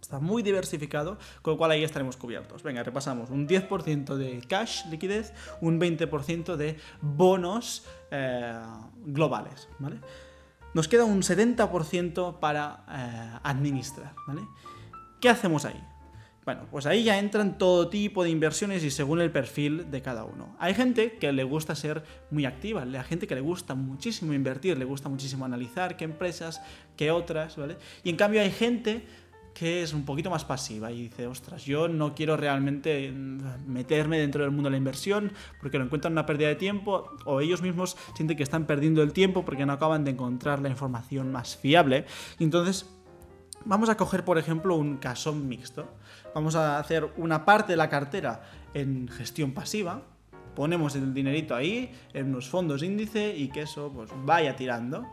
Está 0.00 0.20
muy 0.20 0.42
diversificado, 0.42 1.18
con 1.42 1.54
lo 1.54 1.58
cual 1.58 1.72
ahí 1.72 1.84
estaremos 1.84 2.16
cubiertos. 2.16 2.62
Venga, 2.62 2.82
repasamos. 2.82 3.30
Un 3.30 3.48
10% 3.48 4.14
de 4.14 4.40
cash, 4.48 4.86
liquidez, 4.86 5.34
un 5.60 5.80
20% 5.80 6.56
de 6.56 6.78
bonos 7.00 7.84
eh, 8.10 8.58
globales. 9.04 9.68
¿vale? 9.78 10.00
Nos 10.72 10.88
queda 10.88 11.04
un 11.04 11.22
70% 11.22 12.38
para 12.38 12.84
eh, 12.88 13.38
administrar. 13.42 14.14
¿vale? 14.26 14.42
¿Qué 15.20 15.28
hacemos 15.28 15.64
ahí? 15.64 15.82
Bueno, 16.48 16.62
pues 16.70 16.86
ahí 16.86 17.04
ya 17.04 17.18
entran 17.18 17.58
todo 17.58 17.90
tipo 17.90 18.24
de 18.24 18.30
inversiones 18.30 18.82
y 18.82 18.90
según 18.90 19.20
el 19.20 19.30
perfil 19.30 19.90
de 19.90 20.00
cada 20.00 20.24
uno. 20.24 20.56
Hay 20.58 20.72
gente 20.72 21.18
que 21.20 21.30
le 21.30 21.44
gusta 21.44 21.74
ser 21.74 22.02
muy 22.30 22.46
activa, 22.46 22.84
hay 22.84 23.04
gente 23.04 23.26
que 23.26 23.34
le 23.34 23.42
gusta 23.42 23.74
muchísimo 23.74 24.32
invertir, 24.32 24.78
le 24.78 24.86
gusta 24.86 25.10
muchísimo 25.10 25.44
analizar 25.44 25.98
qué 25.98 26.06
empresas, 26.06 26.62
qué 26.96 27.10
otras, 27.10 27.58
¿vale? 27.58 27.76
Y 28.02 28.08
en 28.08 28.16
cambio 28.16 28.40
hay 28.40 28.50
gente 28.50 29.04
que 29.52 29.82
es 29.82 29.92
un 29.92 30.06
poquito 30.06 30.30
más 30.30 30.46
pasiva 30.46 30.90
y 30.90 31.02
dice, 31.02 31.26
ostras, 31.26 31.66
yo 31.66 31.86
no 31.86 32.14
quiero 32.14 32.34
realmente 32.38 33.12
meterme 33.66 34.18
dentro 34.18 34.42
del 34.42 34.50
mundo 34.50 34.68
de 34.68 34.70
la 34.70 34.78
inversión 34.78 35.32
porque 35.60 35.76
lo 35.76 35.84
encuentran 35.84 36.14
una 36.14 36.24
pérdida 36.24 36.48
de 36.48 36.56
tiempo 36.56 37.10
o 37.26 37.42
ellos 37.42 37.60
mismos 37.60 37.94
sienten 38.16 38.38
que 38.38 38.42
están 38.42 38.66
perdiendo 38.66 39.02
el 39.02 39.12
tiempo 39.12 39.44
porque 39.44 39.66
no 39.66 39.74
acaban 39.74 40.02
de 40.02 40.12
encontrar 40.12 40.62
la 40.62 40.70
información 40.70 41.30
más 41.30 41.58
fiable. 41.58 42.06
Entonces 42.38 42.86
Vamos 43.64 43.88
a 43.88 43.96
coger, 43.96 44.24
por 44.24 44.38
ejemplo, 44.38 44.76
un 44.76 44.96
caso 44.96 45.34
mixto. 45.34 45.88
Vamos 46.34 46.54
a 46.54 46.78
hacer 46.78 47.10
una 47.16 47.44
parte 47.44 47.72
de 47.72 47.76
la 47.76 47.88
cartera 47.88 48.42
en 48.74 49.08
gestión 49.08 49.52
pasiva, 49.52 50.02
ponemos 50.54 50.96
el 50.96 51.14
dinerito 51.14 51.54
ahí 51.54 51.92
en 52.12 52.30
unos 52.30 52.48
fondos 52.48 52.82
índice 52.82 53.36
y 53.36 53.48
que 53.48 53.62
eso 53.62 53.92
pues, 53.94 54.10
vaya 54.24 54.56
tirando. 54.56 55.06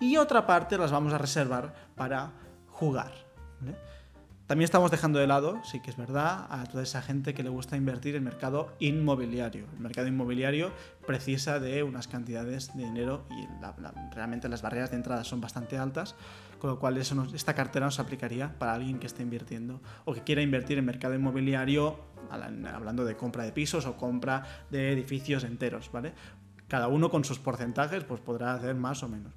Y 0.00 0.18
otra 0.18 0.46
parte 0.46 0.76
las 0.76 0.92
vamos 0.92 1.12
a 1.14 1.18
reservar 1.18 1.74
para 1.94 2.32
jugar. 2.68 3.12
También 4.46 4.66
estamos 4.66 4.92
dejando 4.92 5.18
de 5.18 5.26
lado, 5.26 5.60
sí 5.64 5.80
que 5.80 5.90
es 5.90 5.96
verdad, 5.96 6.46
a 6.50 6.62
toda 6.66 6.84
esa 6.84 7.02
gente 7.02 7.34
que 7.34 7.42
le 7.42 7.48
gusta 7.48 7.76
invertir 7.76 8.14
en 8.14 8.22
mercado 8.22 8.72
inmobiliario. 8.78 9.66
El 9.74 9.80
mercado 9.80 10.06
inmobiliario 10.06 10.70
precisa 11.04 11.58
de 11.58 11.82
unas 11.82 12.06
cantidades 12.06 12.72
de 12.76 12.84
dinero 12.84 13.26
y 13.30 13.48
realmente 14.14 14.48
las 14.48 14.62
barreras 14.62 14.92
de 14.92 14.98
entrada 14.98 15.24
son 15.24 15.40
bastante 15.40 15.78
altas, 15.78 16.14
con 16.60 16.70
lo 16.70 16.78
cual 16.78 16.96
eso 16.96 17.26
esta 17.34 17.54
cartera 17.54 17.86
nos 17.86 17.98
aplicaría 17.98 18.56
para 18.56 18.74
alguien 18.74 19.00
que 19.00 19.08
esté 19.08 19.24
invirtiendo 19.24 19.80
o 20.04 20.14
que 20.14 20.22
quiera 20.22 20.42
invertir 20.42 20.78
en 20.78 20.84
mercado 20.84 21.16
inmobiliario, 21.16 21.98
hablando 22.30 23.04
de 23.04 23.16
compra 23.16 23.42
de 23.42 23.50
pisos 23.50 23.84
o 23.84 23.96
compra 23.96 24.44
de 24.70 24.92
edificios 24.92 25.42
enteros, 25.42 25.90
¿vale? 25.90 26.14
Cada 26.68 26.88
uno 26.88 27.10
con 27.10 27.24
sus 27.24 27.38
porcentajes 27.38 28.04
pues 28.04 28.20
podrá 28.20 28.54
hacer 28.54 28.74
más 28.74 29.02
o 29.02 29.08
menos. 29.08 29.32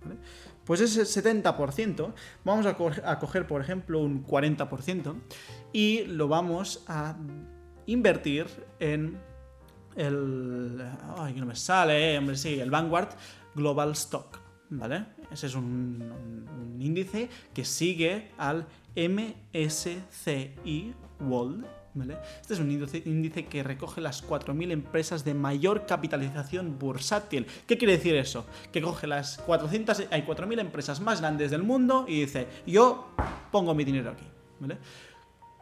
Pues 0.65 0.81
ese 0.81 1.03
70% 1.03 2.13
vamos 2.43 2.65
a, 2.65 2.75
coger, 3.19 3.47
por 3.47 3.61
ejemplo, 3.61 3.99
un 3.99 4.25
40% 4.25 5.15
y 5.73 6.05
lo 6.05 6.27
vamos 6.27 6.83
a 6.87 7.17
invertir 7.85 8.47
en 8.79 9.19
el... 9.95 10.83
Ay, 11.17 11.33
no 11.35 11.45
me 11.45 11.55
sale, 11.55 12.17
hombre, 12.17 12.35
sí, 12.35 12.59
el 12.59 12.71
Vanguard 12.71 13.09
Global 13.55 13.91
Stock. 13.91 14.39
¿Vale? 14.71 15.05
Ese 15.31 15.47
es 15.47 15.55
un 15.55 16.77
índice 16.79 17.27
que 17.55 17.65
sigue 17.65 18.29
al 18.37 18.67
MSCI 18.95 20.93
World 21.19 21.65
este 22.41 22.53
es 22.53 22.59
un 22.59 22.71
índice, 22.71 23.45
que 23.45 23.63
recoge 23.63 24.01
las 24.01 24.27
4.000 24.27 24.71
empresas 24.71 25.23
de 25.23 25.33
mayor 25.33 25.85
capitalización 25.85 26.77
bursátil. 26.79 27.45
¿Qué 27.67 27.77
quiere 27.77 27.97
decir 27.97 28.15
eso? 28.15 28.45
Que 28.71 28.81
coge 28.81 29.07
las 29.07 29.37
400, 29.39 30.07
hay 30.11 30.23
4.000 30.23 30.59
empresas 30.59 31.01
más 31.01 31.21
grandes 31.21 31.51
del 31.51 31.63
mundo 31.63 32.05
y 32.07 32.21
dice, 32.21 32.47
yo 32.65 33.09
pongo 33.51 33.73
mi 33.73 33.83
dinero 33.83 34.11
aquí. 34.11 34.25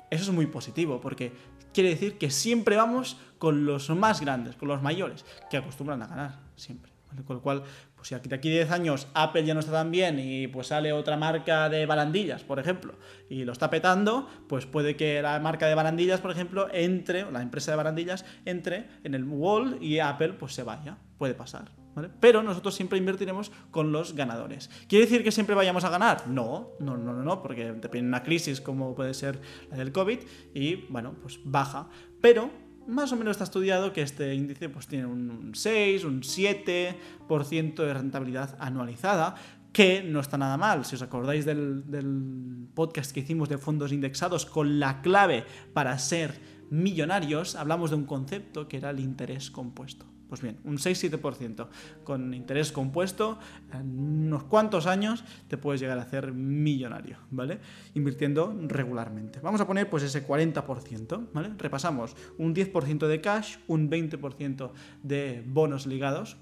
Eso 0.10 0.24
es 0.24 0.30
muy 0.32 0.48
positivo 0.48 1.02
porque 1.02 1.32
quiere 1.74 1.90
decir 1.90 2.18
que 2.18 2.32
siempre 2.32 2.76
vamos 2.76 3.18
con 3.38 3.66
los 3.66 3.90
más 3.90 4.22
grandes, 4.22 4.56
con 4.56 4.68
los 4.68 4.82
mayores, 4.82 5.26
que 5.50 5.58
acostumbran 5.58 6.02
a 6.02 6.08
ganar 6.08 6.40
siempre. 6.56 6.92
Con 7.26 7.38
lo 7.38 7.42
cual, 7.42 7.64
pues 7.98 8.10
si 8.10 8.16
de 8.16 8.36
aquí 8.36 8.50
10 8.50 8.72
años 8.72 9.08
Apple 9.16 9.44
ya 9.44 9.54
no 9.56 9.60
está 9.60 9.74
tan 9.74 9.92
bien 9.92 10.20
y 10.20 10.48
pues 10.48 10.68
sale 10.68 10.94
otra 10.94 11.18
marca 11.18 11.68
de 11.68 11.86
barandillas, 11.86 12.44
por 12.44 12.60
ejemplo, 12.60 12.94
y 13.28 13.44
lo 13.44 13.52
está 13.52 13.70
petando, 13.70 14.30
pues 14.48 14.68
puede 14.68 14.96
que 14.96 15.22
la 15.22 15.40
marca 15.40 15.68
de 15.68 15.76
barandillas, 15.76 16.22
por 16.22 16.32
ejemplo, 16.32 16.68
entre, 16.72 17.24
o 17.24 17.32
la 17.32 17.42
empresa 17.42 17.72
de 17.72 17.78
barandillas, 17.78 18.24
entre 18.46 18.88
en 19.04 19.16
el 19.16 19.26
wall 19.26 19.80
y 19.82 20.00
Apple 20.00 20.34
pues 20.34 20.54
se 20.54 20.64
vaya. 20.64 20.98
Puede 21.18 21.34
pasar. 21.34 21.72
Pero 22.20 22.44
nosotros 22.44 22.76
siempre 22.76 23.00
invertiremos 23.00 23.52
con 23.72 23.92
los 23.92 24.14
ganadores. 24.14 24.70
¿Quiere 24.88 25.06
decir 25.06 25.24
que 25.24 25.32
siempre 25.32 25.56
vayamos 25.56 25.84
a 25.84 25.90
ganar? 25.90 26.28
No, 26.28 26.74
no, 26.80 26.96
no, 26.96 27.12
no, 27.12 27.24
no 27.24 27.42
porque 27.42 27.66
depende 27.66 28.02
de 28.02 28.08
una 28.08 28.22
crisis 28.22 28.62
como 28.62 28.94
puede 28.94 29.16
ser 29.16 29.40
la 29.72 29.78
del 29.78 29.92
COVID 29.92 30.20
y, 30.54 30.86
bueno, 30.90 31.16
pues 31.24 31.40
baja. 31.44 31.90
Pero 32.22 32.52
más 32.88 33.12
o 33.12 33.16
menos 33.16 33.32
está 33.32 33.44
estudiado 33.44 33.94
que 33.94 34.02
este 34.02 34.34
índice 34.34 34.70
pues, 34.70 34.88
tiene 34.88 35.06
un 35.06 35.54
6, 35.54 36.04
un 36.06 36.22
7% 36.22 37.76
de 37.76 37.94
rentabilidad 37.94 38.56
anualizada, 38.60 39.36
que 39.74 40.02
no 40.02 40.20
está 40.20 40.38
nada 40.38 40.58
mal. 40.58 40.86
Si 40.86 40.96
os 40.96 41.02
acordáis 41.02 41.46
del, 41.46 41.90
del, 41.90 42.68
podcast 42.74 43.12
que 43.12 43.20
hicimos 43.20 43.50
de 43.50 43.58
fondos 43.58 43.92
indexados 43.92 44.46
con 44.46 44.80
la 44.80 45.02
clave 45.02 45.46
para 45.74 45.98
ser 46.00 46.40
millonarios, 46.70 47.56
hablamos 47.56 47.92
de 47.92 47.98
un 47.98 48.06
concepto 48.06 48.68
que 48.68 48.78
era 48.78 48.90
el 48.90 49.00
interés 49.00 49.52
compuesto. 49.52 50.06
Pues 50.30 50.42
bien, 50.42 50.60
un 50.66 50.78
6-7% 50.78 51.68
con 52.04 52.34
interés 52.34 52.72
compuesto, 52.72 53.40
en 53.72 54.26
unos 54.26 54.44
cuantos 54.44 54.86
años 54.86 55.24
te 55.48 55.58
puedes 55.58 55.80
llegar 55.80 55.98
a 56.00 56.02
hacer 56.02 56.34
millonario, 56.34 57.18
¿vale? 57.32 57.60
Invirtiendo 57.94 58.54
regularmente. 58.68 59.40
Vamos 59.40 59.62
a 59.62 59.68
poner 59.68 59.90
pues 59.90 60.04
ese 60.04 60.28
40%, 60.28 61.28
¿vale? 61.34 61.52
Repasamos 61.58 62.16
un 62.38 62.54
10% 62.54 63.08
de 63.08 63.22
cash, 63.22 63.58
un 63.68 63.90
20% 63.90 64.72
de 65.04 65.44
bonos 65.48 65.88
ligados 65.88 66.38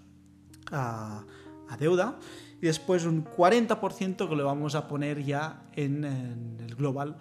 a, 0.72 1.26
deuda 1.80 2.18
y 2.62 2.68
después 2.68 3.06
un 3.06 3.26
40% 3.26 4.30
que 4.30 4.36
lo 4.36 4.46
vamos 4.46 4.76
a 4.76 4.88
poner 4.88 5.24
ya 5.24 5.64
en, 5.76 6.06
el 6.06 6.76
global 6.76 7.18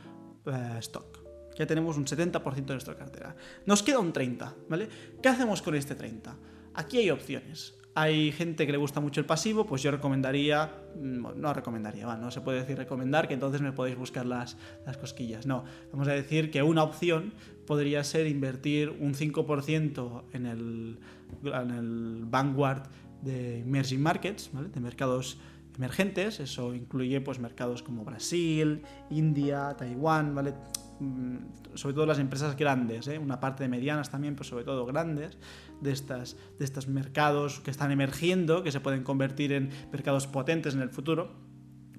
eh, 0.46 0.76
stock. 0.78 1.18
Ya 1.58 1.66
tenemos 1.66 1.96
un 1.96 2.04
70% 2.04 2.54
de 2.54 2.74
nuestra 2.74 2.96
cartera. 2.96 3.36
Nos 3.66 3.82
queda 3.82 3.98
un 3.98 4.12
30, 4.12 4.54
¿vale? 4.68 4.88
¿Qué 5.22 5.28
hacemos 5.28 5.62
con 5.62 5.74
este 5.74 5.94
30? 5.94 6.36
Aquí 6.74 6.98
hay 6.98 7.10
opciones. 7.10 7.74
Hay 7.96 8.32
gente 8.32 8.66
que 8.66 8.72
le 8.72 8.78
gusta 8.78 8.98
mucho 8.98 9.20
el 9.20 9.26
pasivo, 9.26 9.66
pues 9.66 9.80
yo 9.82 9.92
recomendaría, 9.92 10.72
mm, 11.00 11.40
no 11.40 11.54
recomendaría, 11.54 12.06
no 12.16 12.30
se 12.32 12.40
puede 12.40 12.60
decir 12.60 12.76
recomendar, 12.76 13.28
que 13.28 13.34
entonces 13.34 13.60
me 13.60 13.70
podéis 13.70 13.96
buscar 13.96 14.26
las, 14.26 14.56
las 14.84 14.96
cosquillas. 14.96 15.46
No, 15.46 15.64
vamos 15.92 16.08
a 16.08 16.12
decir 16.12 16.50
que 16.50 16.60
una 16.64 16.82
opción 16.82 17.32
podría 17.66 18.02
ser 18.02 18.26
invertir 18.26 18.90
un 18.90 19.14
5% 19.14 20.24
en 20.32 20.46
el, 20.46 20.98
en 21.44 21.70
el 21.70 22.24
Vanguard 22.26 22.82
de 23.22 23.60
Emerging 23.60 24.02
Markets, 24.02 24.50
de 24.52 24.80
mercados 24.80 25.38
emergentes, 25.76 26.40
eso 26.40 26.74
incluye 26.74 27.20
pues 27.20 27.38
mercados 27.38 27.82
como 27.82 28.04
Brasil, 28.04 28.82
India, 29.10 29.74
Taiwán, 29.76 30.34
¿vale? 30.34 30.54
Mm, 31.04 31.36
sobre 31.74 31.94
todo 31.94 32.06
las 32.06 32.18
empresas 32.18 32.56
grandes, 32.56 33.08
¿eh? 33.08 33.18
una 33.18 33.40
parte 33.40 33.64
de 33.64 33.68
medianas 33.68 34.10
también, 34.10 34.34
pero 34.34 34.44
sobre 34.44 34.64
todo 34.64 34.86
grandes, 34.86 35.36
de, 35.80 35.92
estas, 35.92 36.36
de 36.58 36.64
estos 36.64 36.86
mercados 36.86 37.60
que 37.60 37.70
están 37.70 37.90
emergiendo, 37.90 38.62
que 38.62 38.70
se 38.70 38.80
pueden 38.80 39.02
convertir 39.02 39.52
en 39.52 39.70
mercados 39.92 40.26
potentes 40.28 40.74
en 40.74 40.80
el 40.80 40.90
futuro, 40.90 41.32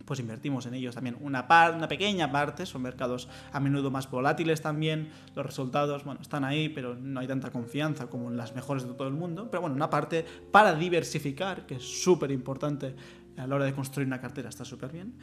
pues 0.05 0.19
invertimos 0.19 0.65
en 0.65 0.75
ellos 0.75 0.95
también. 0.95 1.17
Una, 1.19 1.45
una 1.75 1.88
pequeña 1.88 2.31
parte, 2.31 2.65
son 2.65 2.83
mercados 2.83 3.27
a 3.51 3.59
menudo 3.59 3.91
más 3.91 4.09
volátiles 4.09 4.62
también, 4.62 5.09
los 5.35 5.45
resultados, 5.45 6.05
bueno, 6.05 6.21
están 6.21 6.45
ahí, 6.45 6.69
pero 6.69 6.95
no 6.95 7.19
hay 7.19 7.27
tanta 7.27 7.51
confianza 7.51 8.07
como 8.07 8.29
en 8.29 8.38
las 8.38 8.55
mejores 8.55 8.88
de 8.88 8.93
todo 8.93 9.07
el 9.07 9.13
mundo, 9.13 9.50
pero 9.51 9.62
bueno, 9.62 9.75
una 9.75 9.89
parte 9.89 10.25
para 10.51 10.74
diversificar, 10.75 11.65
que 11.65 11.75
es 11.75 11.83
súper 11.83 12.31
importante 12.31 12.95
a 13.38 13.45
la 13.45 13.55
hora 13.55 13.65
de 13.65 13.74
construir 13.74 14.07
una 14.07 14.21
cartera, 14.21 14.47
está 14.47 14.63
súper 14.63 14.91
bien, 14.91 15.15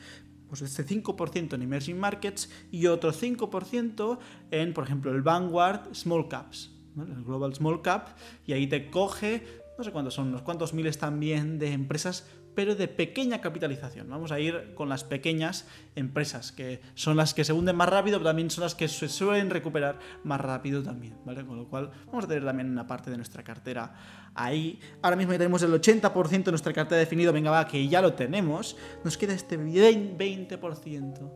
pues 0.52 0.60
este 0.60 0.84
5% 0.84 1.54
en 1.54 1.62
emerging 1.62 1.98
markets 1.98 2.50
y 2.70 2.86
otro 2.86 3.10
5% 3.10 4.18
en, 4.50 4.74
por 4.74 4.84
ejemplo, 4.84 5.10
el 5.10 5.22
Vanguard 5.22 5.94
Small 5.94 6.28
Caps, 6.28 6.70
el 6.98 7.24
Global 7.24 7.54
Small 7.54 7.80
Cap, 7.80 8.08
y 8.46 8.52
ahí 8.52 8.66
te 8.66 8.90
coge, 8.90 9.62
no 9.78 9.82
sé 9.82 9.92
cuántos 9.92 10.12
son, 10.12 10.28
unos 10.28 10.42
cuantos 10.42 10.74
miles 10.74 10.98
también 10.98 11.58
de 11.58 11.72
empresas 11.72 12.28
pero 12.54 12.74
de 12.74 12.88
pequeña 12.88 13.40
capitalización. 13.40 14.08
Vamos 14.08 14.32
a 14.32 14.40
ir 14.40 14.74
con 14.74 14.88
las 14.88 15.04
pequeñas 15.04 15.66
empresas, 15.94 16.52
que 16.52 16.80
son 16.94 17.16
las 17.16 17.34
que 17.34 17.44
se 17.44 17.52
hunden 17.52 17.76
más 17.76 17.88
rápido, 17.88 18.18
pero 18.18 18.30
también 18.30 18.50
son 18.50 18.64
las 18.64 18.74
que 18.74 18.88
se 18.88 19.08
suelen 19.08 19.50
recuperar 19.50 19.98
más 20.24 20.40
rápido 20.40 20.82
también. 20.82 21.14
Con 21.46 21.56
lo 21.56 21.68
cual 21.68 21.90
vamos 22.06 22.24
a 22.24 22.28
tener 22.28 22.44
también 22.44 22.70
una 22.70 22.86
parte 22.86 23.10
de 23.10 23.16
nuestra 23.16 23.42
cartera 23.42 23.94
ahí. 24.34 24.78
Ahora 25.02 25.16
mismo 25.16 25.32
ya 25.32 25.38
tenemos 25.38 25.62
el 25.62 25.72
80% 25.72 26.44
de 26.44 26.52
nuestra 26.52 26.72
cartera 26.72 26.98
definido, 26.98 27.32
venga 27.32 27.50
va, 27.50 27.66
que 27.66 27.86
ya 27.88 28.00
lo 28.00 28.14
tenemos. 28.14 28.76
Nos 29.04 29.16
queda 29.16 29.34
este 29.34 29.58
20% 29.58 31.32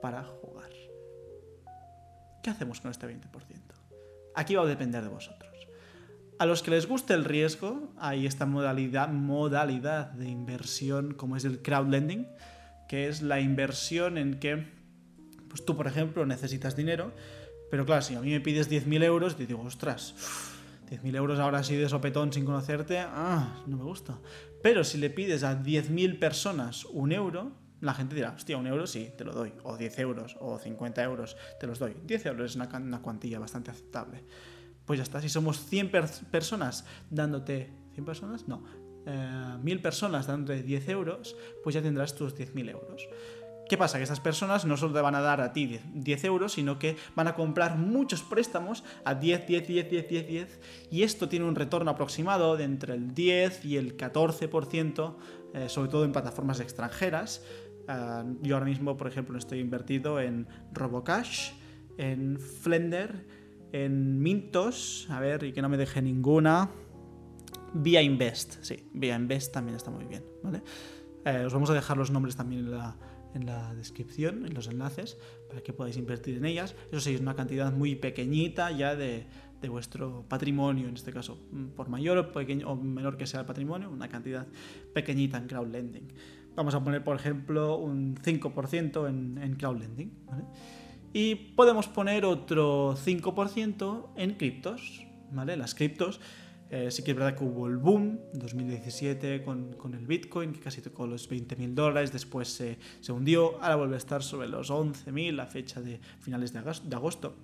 para 0.00 0.24
jugar. 0.24 0.70
¿Qué 2.42 2.50
hacemos 2.50 2.80
con 2.80 2.90
este 2.90 3.06
20%? 3.06 3.28
Aquí 4.34 4.54
va 4.54 4.62
a 4.62 4.66
depender 4.66 5.02
de 5.02 5.08
vosotros. 5.08 5.47
A 6.38 6.46
los 6.46 6.62
que 6.62 6.70
les 6.70 6.86
guste 6.86 7.14
el 7.14 7.24
riesgo, 7.24 7.92
hay 7.98 8.24
esta 8.24 8.46
modalidad, 8.46 9.08
modalidad 9.08 10.12
de 10.12 10.28
inversión 10.28 11.14
como 11.14 11.36
es 11.36 11.44
el 11.44 11.62
crowdlending, 11.62 12.28
que 12.88 13.08
es 13.08 13.22
la 13.22 13.40
inversión 13.40 14.16
en 14.16 14.38
que 14.38 14.64
pues 15.48 15.64
tú, 15.64 15.76
por 15.76 15.88
ejemplo, 15.88 16.24
necesitas 16.26 16.76
dinero, 16.76 17.12
pero 17.72 17.84
claro, 17.84 18.02
si 18.02 18.14
a 18.14 18.20
mí 18.20 18.30
me 18.30 18.40
pides 18.40 18.70
10.000 18.70 19.02
euros, 19.02 19.34
te 19.34 19.46
digo, 19.46 19.62
ostras, 19.62 20.14
10.000 20.88 21.16
euros 21.16 21.40
ahora 21.40 21.58
así 21.58 21.74
de 21.74 21.88
sopetón 21.88 22.32
sin 22.32 22.44
conocerte, 22.44 23.00
ah, 23.00 23.64
no 23.66 23.76
me 23.76 23.82
gusta. 23.82 24.20
Pero 24.62 24.84
si 24.84 24.98
le 24.98 25.10
pides 25.10 25.42
a 25.42 25.60
10.000 25.60 26.20
personas 26.20 26.84
un 26.84 27.10
euro, 27.10 27.50
la 27.80 27.94
gente 27.94 28.14
dirá, 28.14 28.30
hostia, 28.36 28.56
un 28.56 28.68
euro 28.68 28.86
sí, 28.86 29.10
te 29.18 29.24
lo 29.24 29.32
doy. 29.32 29.54
O 29.64 29.76
10 29.76 29.98
euros, 29.98 30.36
o 30.38 30.56
50 30.56 31.02
euros, 31.02 31.36
te 31.58 31.66
los 31.66 31.80
doy. 31.80 31.96
10 32.04 32.26
euros 32.26 32.50
es 32.52 32.56
una 32.56 33.02
cuantía 33.02 33.40
bastante 33.40 33.72
aceptable 33.72 34.22
pues 34.88 34.96
ya 34.96 35.02
está. 35.02 35.20
Si 35.20 35.28
somos 35.28 35.66
100 35.66 35.90
personas 36.30 36.86
dándote... 37.10 37.70
¿100 37.94 38.04
personas? 38.06 38.48
No. 38.48 38.64
Eh, 39.04 39.58
1000 39.62 39.82
personas 39.82 40.26
dándote 40.26 40.62
10 40.62 40.88
euros, 40.88 41.36
pues 41.62 41.74
ya 41.74 41.82
tendrás 41.82 42.14
tus 42.14 42.34
10.000 42.34 42.70
euros. 42.70 43.06
¿Qué 43.68 43.76
pasa? 43.76 43.98
Que 43.98 44.04
estas 44.04 44.20
personas 44.20 44.64
no 44.64 44.78
solo 44.78 44.94
te 44.94 45.02
van 45.02 45.14
a 45.14 45.20
dar 45.20 45.42
a 45.42 45.52
ti 45.52 45.78
10 45.92 46.24
euros, 46.24 46.54
sino 46.54 46.78
que 46.78 46.96
van 47.14 47.28
a 47.28 47.34
comprar 47.34 47.76
muchos 47.76 48.22
préstamos 48.22 48.82
a 49.04 49.14
10, 49.14 49.46
10, 49.46 49.68
10, 49.68 49.90
10, 49.90 50.08
10, 50.08 50.26
10. 50.26 50.60
Y 50.90 51.02
esto 51.02 51.28
tiene 51.28 51.44
un 51.44 51.54
retorno 51.54 51.90
aproximado 51.90 52.56
de 52.56 52.64
entre 52.64 52.94
el 52.94 53.12
10 53.12 53.66
y 53.66 53.76
el 53.76 53.94
14%, 53.98 55.16
eh, 55.52 55.68
sobre 55.68 55.90
todo 55.90 56.06
en 56.06 56.12
plataformas 56.12 56.60
extranjeras. 56.60 57.44
Eh, 57.86 58.24
yo 58.40 58.54
ahora 58.54 58.64
mismo, 58.64 58.96
por 58.96 59.06
ejemplo, 59.06 59.36
estoy 59.36 59.58
invertido 59.58 60.18
en 60.18 60.48
Robocash, 60.72 61.50
en 61.98 62.40
Flender 62.40 63.37
en 63.72 64.20
Mintos, 64.20 65.06
a 65.10 65.20
ver, 65.20 65.44
y 65.44 65.52
que 65.52 65.62
no 65.62 65.68
me 65.68 65.76
deje 65.76 66.02
ninguna. 66.02 66.70
Via 67.74 68.00
Invest, 68.00 68.62
sí, 68.62 68.88
Via 68.94 69.14
Invest 69.16 69.52
también 69.52 69.76
está 69.76 69.90
muy 69.90 70.06
bien, 70.06 70.24
¿vale? 70.42 70.62
Eh, 71.24 71.44
os 71.44 71.52
vamos 71.52 71.68
a 71.68 71.74
dejar 71.74 71.98
los 71.98 72.10
nombres 72.10 72.34
también 72.34 72.64
en 72.64 72.70
la, 72.70 72.96
en 73.34 73.44
la 73.46 73.74
descripción, 73.74 74.46
en 74.46 74.54
los 74.54 74.68
enlaces, 74.68 75.18
para 75.48 75.60
que 75.62 75.72
podáis 75.72 75.96
invertir 75.96 76.38
en 76.38 76.46
ellas. 76.46 76.74
Eso 76.90 77.00
sí, 77.00 77.14
es 77.14 77.20
una 77.20 77.34
cantidad 77.34 77.72
muy 77.72 77.94
pequeñita 77.94 78.70
ya 78.70 78.96
de, 78.96 79.26
de 79.60 79.68
vuestro 79.68 80.24
patrimonio, 80.28 80.88
en 80.88 80.94
este 80.94 81.12
caso, 81.12 81.38
por 81.76 81.88
mayor 81.88 82.18
o, 82.18 82.32
pequeño, 82.32 82.70
o 82.70 82.76
menor 82.76 83.16
que 83.16 83.26
sea 83.26 83.40
el 83.40 83.46
patrimonio, 83.46 83.90
una 83.90 84.08
cantidad 84.08 84.46
pequeñita 84.94 85.36
en 85.38 85.46
crowdlending. 85.46 86.08
Vamos 86.54 86.74
a 86.74 86.82
poner, 86.82 87.04
por 87.04 87.16
ejemplo, 87.16 87.76
un 87.76 88.16
5% 88.16 89.08
en, 89.08 89.38
en 89.38 89.54
crowdlending. 89.54 90.12
Y 91.12 91.34
podemos 91.34 91.88
poner 91.88 92.24
otro 92.24 92.96
5% 92.96 94.08
en 94.16 94.34
criptos. 94.34 95.04
¿vale? 95.30 95.56
Las 95.56 95.74
criptos 95.74 96.20
eh, 96.70 96.90
sí 96.90 97.02
que 97.02 97.12
es 97.12 97.16
verdad 97.16 97.34
que 97.34 97.44
hubo 97.44 97.66
el 97.66 97.78
boom 97.78 98.20
2017 98.34 99.42
con, 99.42 99.72
con 99.72 99.94
el 99.94 100.06
Bitcoin, 100.06 100.52
que 100.52 100.60
casi 100.60 100.82
tocó 100.82 101.06
los 101.06 101.30
20.000 101.30 101.72
dólares, 101.72 102.12
después 102.12 102.48
se, 102.48 102.78
se, 103.00 103.10
hundió, 103.10 103.62
ahora 103.62 103.76
vuelve 103.76 103.94
a 103.94 103.98
estar 103.98 104.22
sobre 104.22 104.48
los 104.48 104.70
11.000 104.70 105.40
a 105.40 105.46
fecha 105.46 105.80
de 105.80 105.98
finales 106.20 106.52
de 106.52 106.96
agosto. 106.96 107.36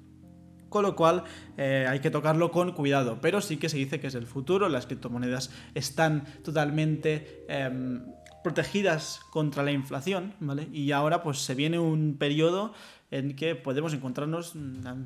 Con 0.69 0.83
lo 0.83 0.95
cual 0.95 1.25
eh, 1.57 1.87
hay 1.89 2.01
que 2.01 2.11
tocarlo 2.11 2.51
con 2.51 2.73
cuidado, 2.73 3.19
pero 3.23 3.41
sí 3.41 3.57
que 3.57 3.69
se 3.69 3.79
dice 3.79 3.99
que 3.99 4.09
es 4.09 4.15
el 4.15 4.27
futuro, 4.27 4.69
las 4.69 4.87
criptomonedas 4.87 5.51
están 5.75 6.25
totalmente... 6.43 7.45
Eh, 7.49 8.01
protegidas 8.45 9.21
contra 9.31 9.63
la 9.63 9.73
inflación, 9.73 10.35
¿vale? 10.39 10.69
Y 10.71 10.93
ahora 10.93 11.23
pues 11.23 11.39
se 11.39 11.55
viene 11.55 11.79
un 11.79 12.19
periodo 12.19 12.75
en 13.11 13.37
que 13.37 13.55
podemos 13.55 13.93
encontrarnos 13.95 14.55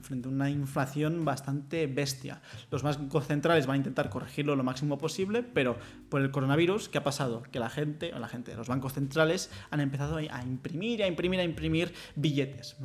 frente 0.03 0.29
a 0.29 0.31
una 0.31 0.51
inflación 0.51 1.25
bastante 1.25 1.87
bestia. 1.87 2.41
Los 2.71 2.83
bancos 2.83 3.27
centrales 3.27 3.67
van 3.67 3.75
a 3.75 3.77
intentar 3.79 4.09
corregirlo 4.11 4.57
lo 4.57 4.65
máximo 4.65 4.99
posible, 4.99 5.43
pero 5.43 5.77
por 6.09 6.23
el 6.23 6.31
coronavirus, 6.31 6.89
¿qué 6.89 6.99
ha 6.99 7.05
pasado? 7.05 7.43
Que 7.51 7.59
la 7.59 7.69
gente, 7.69 8.15
o 8.15 8.19
la 8.19 8.29
gente, 8.29 8.55
los 8.55 8.69
bancos 8.69 8.95
centrales 8.95 9.51
han 9.71 9.81
empezado 9.81 10.17
a 10.17 10.43
imprimir, 10.43 11.03
a 11.03 11.07
imprimir, 11.07 11.41
a 11.41 11.45
imprimir 11.45 11.93
billetes. 12.17 12.77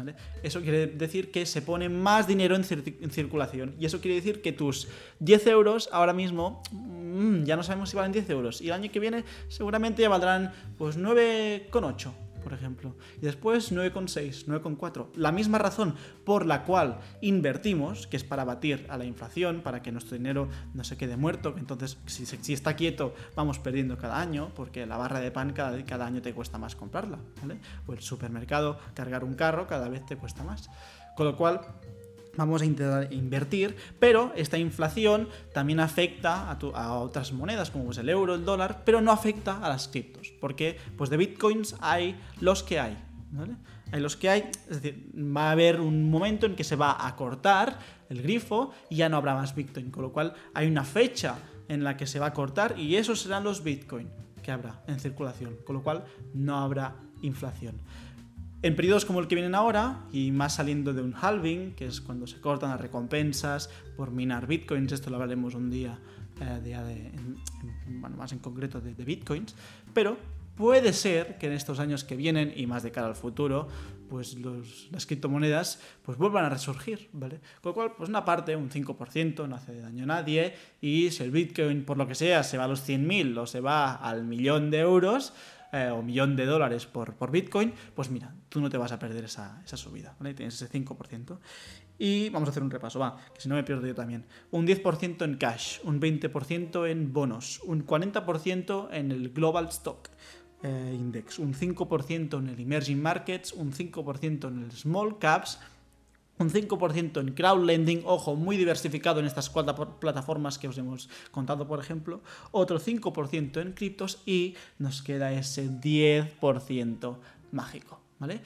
Eso 0.41 0.61
quiere 0.61 0.87
decir 0.87 1.31
que 1.31 1.45
se 1.45 1.61
pone 1.61 1.89
más 1.89 2.27
dinero 2.27 2.55
en, 2.55 2.63
cir 2.63 2.97
en 3.01 3.11
circulación 3.11 3.75
y 3.79 3.85
eso 3.85 4.01
quiere 4.01 4.15
decir 4.15 4.41
que 4.41 4.51
tus 4.51 4.87
10 5.19 5.47
euros 5.47 5.89
ahora 5.91 6.13
mismo 6.13 6.61
mmm, 6.71 7.43
ya 7.43 7.55
no 7.55 7.63
sabemos 7.63 7.89
si 7.89 7.95
valen 7.95 8.11
10 8.11 8.29
euros 8.29 8.61
y 8.61 8.67
el 8.67 8.73
año 8.73 8.91
que 8.91 8.99
viene 8.99 9.23
seguramente 9.47 10.01
ya 10.01 10.09
valdrán 10.09 10.51
pues 10.77 10.97
9,8 10.97 12.22
por 12.43 12.53
ejemplo. 12.53 12.95
Y 13.17 13.25
después 13.25 13.71
9,6, 13.71 14.45
9,4. 14.45 15.07
La 15.15 15.31
misma 15.31 15.57
razón 15.57 15.95
por 16.25 16.45
la 16.45 16.63
cual 16.63 16.99
invertimos, 17.21 18.07
que 18.07 18.17
es 18.17 18.23
para 18.23 18.43
batir 18.43 18.85
a 18.89 18.97
la 18.97 19.05
inflación, 19.05 19.61
para 19.61 19.81
que 19.81 19.91
nuestro 19.91 20.17
dinero 20.17 20.49
no 20.73 20.83
se 20.83 20.97
quede 20.97 21.17
muerto, 21.17 21.55
entonces 21.57 21.97
si, 22.05 22.25
si 22.25 22.53
está 22.53 22.75
quieto 22.75 23.13
vamos 23.35 23.59
perdiendo 23.59 23.97
cada 23.97 24.19
año, 24.19 24.51
porque 24.55 24.85
la 24.85 24.97
barra 24.97 25.19
de 25.19 25.31
pan 25.31 25.53
cada, 25.53 25.83
cada 25.85 26.05
año 26.05 26.21
te 26.21 26.33
cuesta 26.33 26.57
más 26.57 26.75
comprarla, 26.75 27.19
¿vale? 27.41 27.59
O 27.87 27.93
el 27.93 28.01
supermercado, 28.01 28.77
cargar 28.93 29.23
un 29.23 29.33
carro 29.33 29.67
cada 29.67 29.89
vez 29.89 30.05
te 30.05 30.17
cuesta 30.17 30.43
más. 30.43 30.69
Con 31.15 31.27
lo 31.27 31.35
cual, 31.35 31.61
vamos 32.35 32.61
a 32.61 32.65
intentar 32.65 33.11
invertir, 33.13 33.75
pero 33.99 34.31
esta 34.35 34.57
inflación 34.57 35.29
también 35.53 35.79
afecta 35.79 36.49
a, 36.49 36.57
tu, 36.57 36.75
a, 36.75 36.99
otras 36.99 37.31
monedas 37.31 37.71
como 37.71 37.91
es 37.91 37.97
el 37.97 38.09
euro, 38.09 38.35
el 38.35 38.45
dólar, 38.45 38.83
pero 38.85 39.01
no 39.01 39.11
afecta 39.11 39.63
a 39.63 39.69
las 39.69 39.87
criptos, 39.87 40.33
porque 40.39 40.77
pues 40.97 41.09
de 41.09 41.17
bitcoins 41.17 41.75
hay 41.79 42.19
los 42.39 42.63
que 42.63 42.79
hay. 42.79 42.97
Hay 43.91 43.99
los 43.99 44.15
que 44.15 44.29
hay, 44.29 44.49
es 44.69 44.81
decir, 44.81 45.11
va 45.15 45.49
a 45.49 45.51
haber 45.51 45.79
un 45.79 46.09
momento 46.09 46.45
en 46.45 46.55
que 46.55 46.63
se 46.63 46.75
va 46.75 47.05
a 47.05 47.15
cortar 47.15 47.79
el 48.09 48.21
grifo 48.21 48.71
y 48.89 48.97
ya 48.97 49.09
no 49.09 49.17
habrá 49.17 49.35
más 49.35 49.55
bitcoin, 49.55 49.91
con 49.91 50.03
lo 50.03 50.11
cual 50.11 50.33
hay 50.53 50.67
una 50.67 50.83
fecha 50.83 51.37
en 51.67 51.83
la 51.83 51.97
que 51.97 52.07
se 52.07 52.19
va 52.19 52.27
a 52.27 52.33
cortar 52.33 52.77
y 52.77 52.95
esos 52.95 53.21
serán 53.21 53.43
los 53.43 53.63
bitcoin 53.63 54.09
que 54.41 54.51
habrá 54.51 54.83
en 54.87 54.99
circulación, 54.99 55.57
con 55.63 55.75
lo 55.75 55.83
cual 55.83 56.05
no 56.33 56.59
habrá 56.59 56.95
inflación. 57.21 57.79
En 58.63 58.77
periodos 58.77 59.03
como 59.03 59.19
el 59.19 59.27
que 59.27 59.35
vienen 59.35 59.55
ahora, 59.55 60.05
y 60.13 60.31
más 60.31 60.55
saliendo 60.55 60.93
de 60.93 61.01
un 61.01 61.13
halving, 61.13 61.75
que 61.75 61.85
es 61.85 61.99
cuando 61.99 62.27
se 62.27 62.39
cortan 62.39 62.69
las 62.69 62.79
recompensas 62.79 63.69
por 63.97 64.11
minar 64.11 64.47
bitcoins, 64.47 64.93
esto 64.93 65.09
lo 65.09 65.17
hablaremos 65.17 65.53
un 65.53 65.69
día, 65.69 65.99
eh, 66.39 66.61
de, 66.63 66.69
de, 66.69 67.07
en, 67.07 67.35
en, 67.87 68.01
bueno, 68.01 68.15
más 68.15 68.31
en 68.31 68.39
concreto 68.39 68.79
de, 68.79 68.93
de, 68.93 69.03
bitcoins, 69.03 69.53
pero 69.93 70.15
puede 70.55 70.93
ser 70.93 71.37
que 71.37 71.47
en 71.47 71.53
estos 71.53 71.79
años 71.79 72.05
que 72.05 72.15
vienen 72.15 72.53
y 72.55 72.65
más 72.65 72.83
de 72.83 72.91
cara 72.91 73.07
al 73.07 73.15
futuro, 73.15 73.67
pues 74.09 74.35
los, 74.35 74.87
las 74.91 75.05
criptomonedas 75.05 75.81
pues 76.01 76.17
vuelvan 76.17 76.45
a 76.45 76.49
resurgir, 76.49 77.09
¿vale? 77.11 77.41
Con 77.61 77.71
lo 77.71 77.73
cual, 77.73 77.91
pues 77.97 78.07
una 78.07 78.23
parte, 78.23 78.55
un 78.55 78.69
5%, 78.69 79.45
no 79.45 79.57
hace 79.57 79.81
daño 79.81 80.03
a 80.03 80.07
nadie, 80.07 80.53
y 80.79 81.11
si 81.11 81.21
el 81.21 81.31
bitcoin, 81.31 81.83
por 81.83 81.97
lo 81.97 82.07
que 82.07 82.15
sea, 82.15 82.43
se 82.43 82.57
va 82.57 82.63
a 82.63 82.69
los 82.69 82.87
100.000 82.87 83.37
o 83.39 83.45
se 83.45 83.59
va 83.59 83.93
al 83.93 84.23
millón 84.23 84.71
de 84.71 84.79
euros, 84.79 85.33
eh, 85.73 85.89
o 85.89 86.01
millón 86.01 86.35
de 86.35 86.45
dólares 86.45 86.85
por, 86.85 87.15
por 87.15 87.31
Bitcoin, 87.31 87.73
pues 87.95 88.09
mira, 88.09 88.33
tú 88.49 88.61
no 88.61 88.69
te 88.69 88.77
vas 88.77 88.91
a 88.91 88.99
perder 88.99 89.25
esa, 89.25 89.61
esa 89.65 89.75
subida, 89.75 90.15
¿vale? 90.19 90.33
Tienes 90.33 90.61
ese 90.61 90.71
5%. 90.71 91.39
Y 91.97 92.29
vamos 92.29 92.47
a 92.47 92.51
hacer 92.51 92.63
un 92.63 92.71
repaso, 92.71 92.99
va, 92.99 93.17
que 93.33 93.41
si 93.41 93.49
no 93.49 93.55
me 93.55 93.63
pierdo 93.63 93.85
yo 93.87 93.95
también. 93.95 94.25
Un 94.51 94.67
10% 94.67 95.23
en 95.23 95.37
cash, 95.37 95.79
un 95.83 95.99
20% 95.99 96.87
en 96.87 97.11
bonos, 97.11 97.59
un 97.63 97.85
40% 97.85 98.89
en 98.91 99.11
el 99.11 99.29
Global 99.29 99.67
Stock 99.69 100.09
eh, 100.63 100.95
Index, 100.95 101.39
un 101.39 101.53
5% 101.53 102.39
en 102.39 102.49
el 102.49 102.59
Emerging 102.59 103.01
Markets, 103.01 103.51
un 103.53 103.73
5% 103.73 104.47
en 104.47 104.63
el 104.63 104.71
Small 104.71 105.19
Caps, 105.19 105.59
un 106.39 106.49
5% 106.49 107.19
en 107.19 107.33
crowdlending, 107.33 108.03
ojo, 108.05 108.35
muy 108.35 108.57
diversificado 108.57 109.19
en 109.19 109.25
estas 109.25 109.49
cuatro 109.49 109.99
plataformas 109.99 110.57
que 110.57 110.67
os 110.67 110.77
hemos 110.77 111.09
contado, 111.31 111.67
por 111.67 111.79
ejemplo, 111.79 112.21
otro 112.51 112.79
5% 112.79 113.61
en 113.61 113.73
criptos 113.73 114.21
y 114.25 114.55
nos 114.79 115.01
queda 115.01 115.31
ese 115.31 115.69
10% 115.69 117.17
mágico, 117.51 117.99
¿vale? 118.19 118.41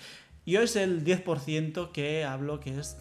Y 0.46 0.58
hoy 0.58 0.66
es 0.66 0.76
el 0.76 1.04
10% 1.04 1.92
que 1.92 2.24
hablo 2.24 2.60
que 2.60 2.80
es 2.80 2.98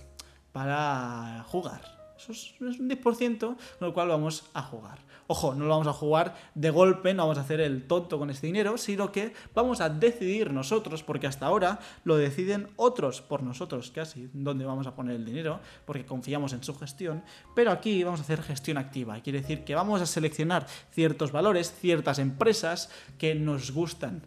para 0.52 1.44
jugar. 1.48 2.14
Eso 2.18 2.32
es 2.32 2.54
un 2.60 2.88
10%, 2.88 3.38
con 3.38 3.56
lo 3.80 3.92
cual 3.92 4.08
vamos 4.08 4.44
a 4.54 4.62
jugar. 4.62 4.98
Ojo, 5.28 5.54
no 5.54 5.64
lo 5.64 5.70
vamos 5.70 5.88
a 5.88 5.92
jugar 5.92 6.36
de 6.54 6.70
golpe, 6.70 7.12
no 7.12 7.24
vamos 7.24 7.38
a 7.38 7.40
hacer 7.40 7.60
el 7.60 7.86
tonto 7.86 8.18
con 8.18 8.30
este 8.30 8.46
dinero, 8.46 8.78
sino 8.78 9.10
que 9.10 9.32
vamos 9.54 9.80
a 9.80 9.88
decidir 9.88 10.52
nosotros, 10.52 11.02
porque 11.02 11.26
hasta 11.26 11.46
ahora 11.46 11.80
lo 12.04 12.16
deciden 12.16 12.68
otros 12.76 13.22
por 13.22 13.42
nosotros, 13.42 13.90
casi, 13.90 14.28
dónde 14.32 14.64
vamos 14.64 14.86
a 14.86 14.94
poner 14.94 15.16
el 15.16 15.24
dinero, 15.24 15.60
porque 15.84 16.06
confiamos 16.06 16.52
en 16.52 16.62
su 16.62 16.76
gestión, 16.78 17.24
pero 17.54 17.72
aquí 17.72 18.04
vamos 18.04 18.20
a 18.20 18.22
hacer 18.22 18.42
gestión 18.42 18.78
activa. 18.78 19.20
Quiere 19.20 19.40
decir 19.40 19.64
que 19.64 19.74
vamos 19.74 20.00
a 20.00 20.06
seleccionar 20.06 20.66
ciertos 20.92 21.32
valores, 21.32 21.72
ciertas 21.72 22.18
empresas 22.18 22.90
que 23.18 23.34
nos 23.34 23.72
gustan. 23.72 24.22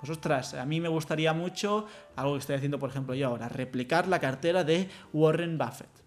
Pues 0.00 0.10
ostras, 0.10 0.54
a 0.54 0.66
mí 0.66 0.80
me 0.80 0.88
gustaría 0.88 1.32
mucho, 1.32 1.86
algo 2.14 2.34
que 2.34 2.40
estoy 2.40 2.56
haciendo 2.56 2.78
por 2.78 2.90
ejemplo 2.90 3.14
yo 3.14 3.28
ahora, 3.28 3.48
replicar 3.48 4.06
la 4.08 4.18
cartera 4.18 4.64
de 4.64 4.88
Warren 5.12 5.56
Buffett. 5.56 6.05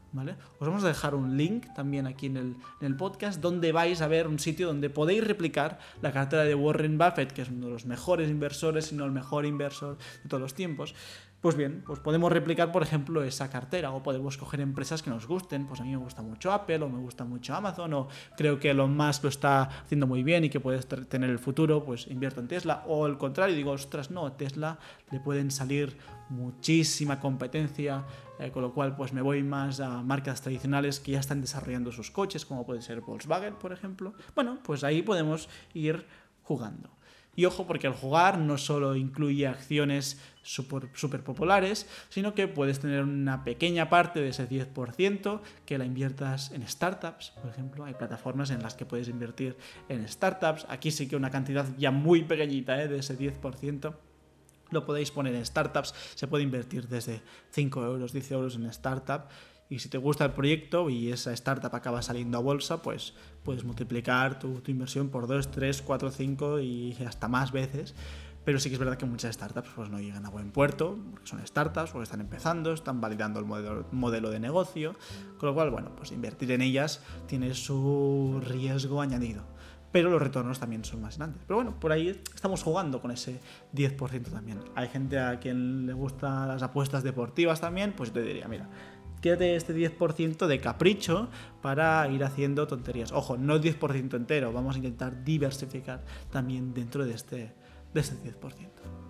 Os 0.59 0.67
vamos 0.67 0.83
a 0.83 0.87
dejar 0.87 1.13
un 1.13 1.37
link 1.37 1.67
también 1.75 2.07
aquí 2.07 2.25
en 2.25 2.37
el, 2.37 2.55
en 2.81 2.87
el, 2.87 2.95
podcast 2.95 3.39
donde 3.39 3.71
vais 3.71 4.01
a 4.01 4.07
ver 4.07 4.27
un 4.27 4.39
sitio 4.39 4.67
donde 4.67 4.89
podéis 4.89 5.23
replicar 5.23 5.79
la 6.01 6.11
cartera 6.11 6.43
de 6.45 6.55
Warren 6.55 6.97
Buffett, 6.97 7.31
que 7.31 7.43
es 7.43 7.49
uno 7.49 7.67
de 7.67 7.73
los 7.73 7.85
mejores 7.85 8.29
inversores, 8.29 8.87
si 8.87 8.95
no 8.95 9.05
el 9.05 9.11
mejor 9.11 9.45
inversor 9.45 9.97
de 10.23 10.29
todos 10.29 10.41
los 10.41 10.55
tiempos. 10.55 10.95
Pues 11.41 11.55
bien, 11.55 11.83
pues 11.85 12.01
podemos 12.01 12.29
replicar, 12.33 12.73
por 12.73 12.83
ejemplo, 12.83 13.23
esa 13.23 13.49
cartera 13.49 13.91
o 13.91 14.03
podemos 14.03 14.35
coger 14.35 14.59
empresas 14.59 15.01
que 15.01 15.09
nos 15.09 15.25
gusten. 15.25 15.67
Pues 15.67 15.79
a 15.79 15.85
mí 15.85 15.91
me 15.91 15.97
gusta 15.97 16.21
mucho 16.21 16.51
Apple 16.51 16.81
o 16.81 16.89
me 16.89 16.99
gusta 16.99 17.23
mucho 17.23 17.55
Amazon 17.55 17.93
o 17.93 18.07
creo 18.35 18.59
que 18.59 18.71
Elon 18.71 18.95
Musk 18.95 19.23
lo 19.23 19.29
está 19.29 19.61
haciendo 19.61 20.05
muy 20.05 20.21
bien 20.21 20.43
y 20.43 20.49
que 20.49 20.59
puede 20.59 20.79
tener 20.83 21.29
el 21.29 21.39
futuro, 21.39 21.85
pues 21.85 22.07
invierto 22.07 22.41
en 22.41 22.49
Tesla. 22.49 22.83
O 22.87 23.05
al 23.05 23.17
contrario, 23.17 23.55
digo, 23.55 23.71
ostras, 23.71 24.11
no, 24.11 24.33
Tesla 24.33 24.79
le 25.11 25.21
pueden 25.21 25.49
salir 25.49 25.97
muchísima 26.27 27.21
competencia, 27.21 28.03
eh, 28.37 28.51
con 28.51 28.61
lo 28.61 28.73
cual 28.73 28.97
pues 28.97 29.13
me 29.13 29.21
voy 29.21 29.41
más 29.41 29.79
a 29.79 30.03
marcas 30.03 30.41
tradicionales 30.41 30.99
que 30.99 31.13
ya 31.13 31.21
están 31.21 31.39
desarrollando 31.39 31.93
sus 31.93 32.11
coches, 32.11 32.45
como 32.45 32.65
puede 32.65 32.81
ser 32.81 32.99
Volkswagen, 32.99 33.55
por 33.55 33.71
ejemplo. 33.71 34.13
Bueno, 34.35 34.59
pues 34.61 34.83
ahí 34.83 35.03
podemos 35.03 35.47
ir 35.73 36.05
jugando. 36.43 36.98
Y 37.35 37.45
ojo, 37.45 37.65
porque 37.67 37.87
el 37.87 37.93
jugar 37.93 38.37
no 38.37 38.57
solo 38.57 38.95
incluye 38.95 39.47
acciones 39.47 40.19
súper 40.41 40.89
super 40.93 41.23
populares, 41.23 41.87
sino 42.09 42.33
que 42.33 42.47
puedes 42.47 42.79
tener 42.79 43.03
una 43.03 43.43
pequeña 43.43 43.89
parte 43.89 44.19
de 44.19 44.29
ese 44.29 44.49
10% 44.49 45.41
que 45.65 45.77
la 45.77 45.85
inviertas 45.85 46.51
en 46.51 46.67
startups, 46.67 47.31
por 47.41 47.49
ejemplo. 47.49 47.85
Hay 47.85 47.93
plataformas 47.93 48.49
en 48.49 48.61
las 48.61 48.73
que 48.73 48.85
puedes 48.85 49.07
invertir 49.07 49.55
en 49.87 50.07
startups. 50.07 50.65
Aquí 50.69 50.91
sí 50.91 51.07
que 51.07 51.15
una 51.15 51.29
cantidad 51.29 51.65
ya 51.77 51.91
muy 51.91 52.23
pequeñita 52.23 52.81
¿eh? 52.81 52.87
de 52.87 52.99
ese 52.99 53.17
10% 53.17 53.93
lo 54.71 54.85
podéis 54.85 55.11
poner 55.11 55.35
en 55.35 55.45
startups, 55.45 55.93
se 56.15 56.27
puede 56.27 56.43
invertir 56.43 56.87
desde 56.87 57.21
5 57.51 57.83
euros, 57.83 58.13
10 58.13 58.31
euros 58.31 58.55
en 58.55 58.65
startup. 58.67 59.23
Y 59.71 59.79
si 59.79 59.87
te 59.87 59.99
gusta 59.99 60.25
el 60.25 60.31
proyecto 60.31 60.89
y 60.89 61.11
esa 61.11 61.31
startup 61.33 61.75
acaba 61.75 62.01
saliendo 62.01 62.39
a 62.39 62.41
bolsa, 62.41 62.81
pues 62.81 63.13
puedes 63.43 63.63
multiplicar 63.63 64.39
tu, 64.39 64.63
inversión 64.65 65.09
por 65.09 65.27
2, 65.27 65.51
3, 65.51 65.83
4, 65.83 66.09
5 66.09 66.59
y 66.59 66.97
hasta 67.05 67.27
más 67.27 67.51
veces. 67.51 67.93
Pero 68.45 68.59
sí 68.59 68.69
que 68.69 68.75
es 68.75 68.79
verdad 68.79 68.97
que 68.97 69.05
muchas 69.05 69.35
startups 69.35 69.69
pues, 69.75 69.91
no 69.91 69.99
llegan 69.99 70.25
a 70.25 70.29
buen 70.29 70.49
puerto, 70.49 70.97
porque 71.11 71.27
son 71.27 71.45
startups, 71.45 71.91
porque 71.91 72.05
están 72.05 72.21
empezando, 72.21 72.73
están 72.73 72.99
validando 72.99 73.39
el 73.39 73.45
modelo, 73.45 73.85
modelo 73.91 74.31
de 74.31 74.39
negocio, 74.39 74.95
con 75.37 75.49
lo 75.49 75.53
cual, 75.53 75.69
bueno, 75.69 75.95
pues 75.95 76.11
invertir 76.11 76.51
en 76.51 76.63
ellas 76.63 77.03
tiene 77.27 77.53
su 77.53 78.41
riesgo 78.43 79.01
añadido. 79.01 79.43
pero 79.91 80.11
los 80.11 80.21
retornos 80.21 80.59
también 80.59 80.83
son 80.83 81.01
más 81.01 81.17
grandes. 81.17 81.41
Pero 81.47 81.57
bueno, 81.57 81.79
por 81.79 81.91
ahí 81.91 82.09
estamos 82.33 82.63
jugando 82.63 83.01
con 83.01 83.11
ese 83.11 83.39
10% 83.73 84.31
también. 84.31 84.59
Hay 84.75 84.87
gente 84.87 85.19
a 85.19 85.39
quien 85.39 85.85
le 85.85 85.93
gustan 85.93 86.47
las 86.47 86.61
apuestas 86.61 87.03
deportivas 87.03 87.59
también, 87.59 87.93
pues 87.93 88.11
te 88.11 88.21
diría, 88.21 88.47
mira, 88.47 88.69
quédate 89.21 89.55
este 89.55 89.75
10% 89.75 90.47
de 90.47 90.59
capricho 90.59 91.29
para 91.61 92.07
ir 92.09 92.23
haciendo 92.23 92.67
tonterías. 92.67 93.11
Ojo, 93.11 93.37
no 93.37 93.55
el 93.55 93.61
10% 93.61 94.15
entero, 94.15 94.51
vamos 94.51 94.75
a 94.75 94.77
intentar 94.79 95.23
diversificar 95.23 96.03
también 96.31 96.73
dentro 96.73 97.05
de 97.05 97.13
este, 97.13 97.53
de 97.93 97.99
este 97.99 98.15
10%. 98.15 98.39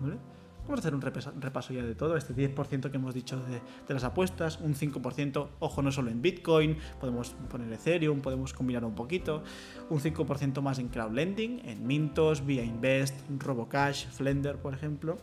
¿vale? 0.00 0.16
Vamos 0.62 0.78
a 0.78 0.80
hacer 0.80 0.94
un 0.94 1.00
repaso, 1.00 1.72
ya 1.72 1.82
de 1.82 1.94
todo, 1.94 2.16
este 2.16 2.34
10% 2.34 2.90
que 2.90 2.96
hemos 2.96 3.14
dicho 3.14 3.40
de, 3.40 3.60
de, 3.88 3.94
las 3.94 4.04
apuestas, 4.04 4.60
un 4.60 4.74
5%, 4.74 5.48
ojo, 5.58 5.82
no 5.82 5.90
solo 5.90 6.10
en 6.10 6.22
Bitcoin, 6.22 6.76
podemos 7.00 7.30
poner 7.48 7.72
Ethereum, 7.72 8.20
podemos 8.20 8.52
combinar 8.52 8.84
un 8.84 8.94
poquito, 8.94 9.42
un 9.88 9.98
5% 9.98 10.60
más 10.60 10.78
en 10.78 10.88
crowdlending, 10.88 11.62
en 11.64 11.86
Mintos, 11.86 12.46
Via 12.46 12.62
Invest, 12.62 13.18
Robocash, 13.38 14.06
Flender, 14.10 14.58
por 14.58 14.74
ejemplo, 14.74 15.16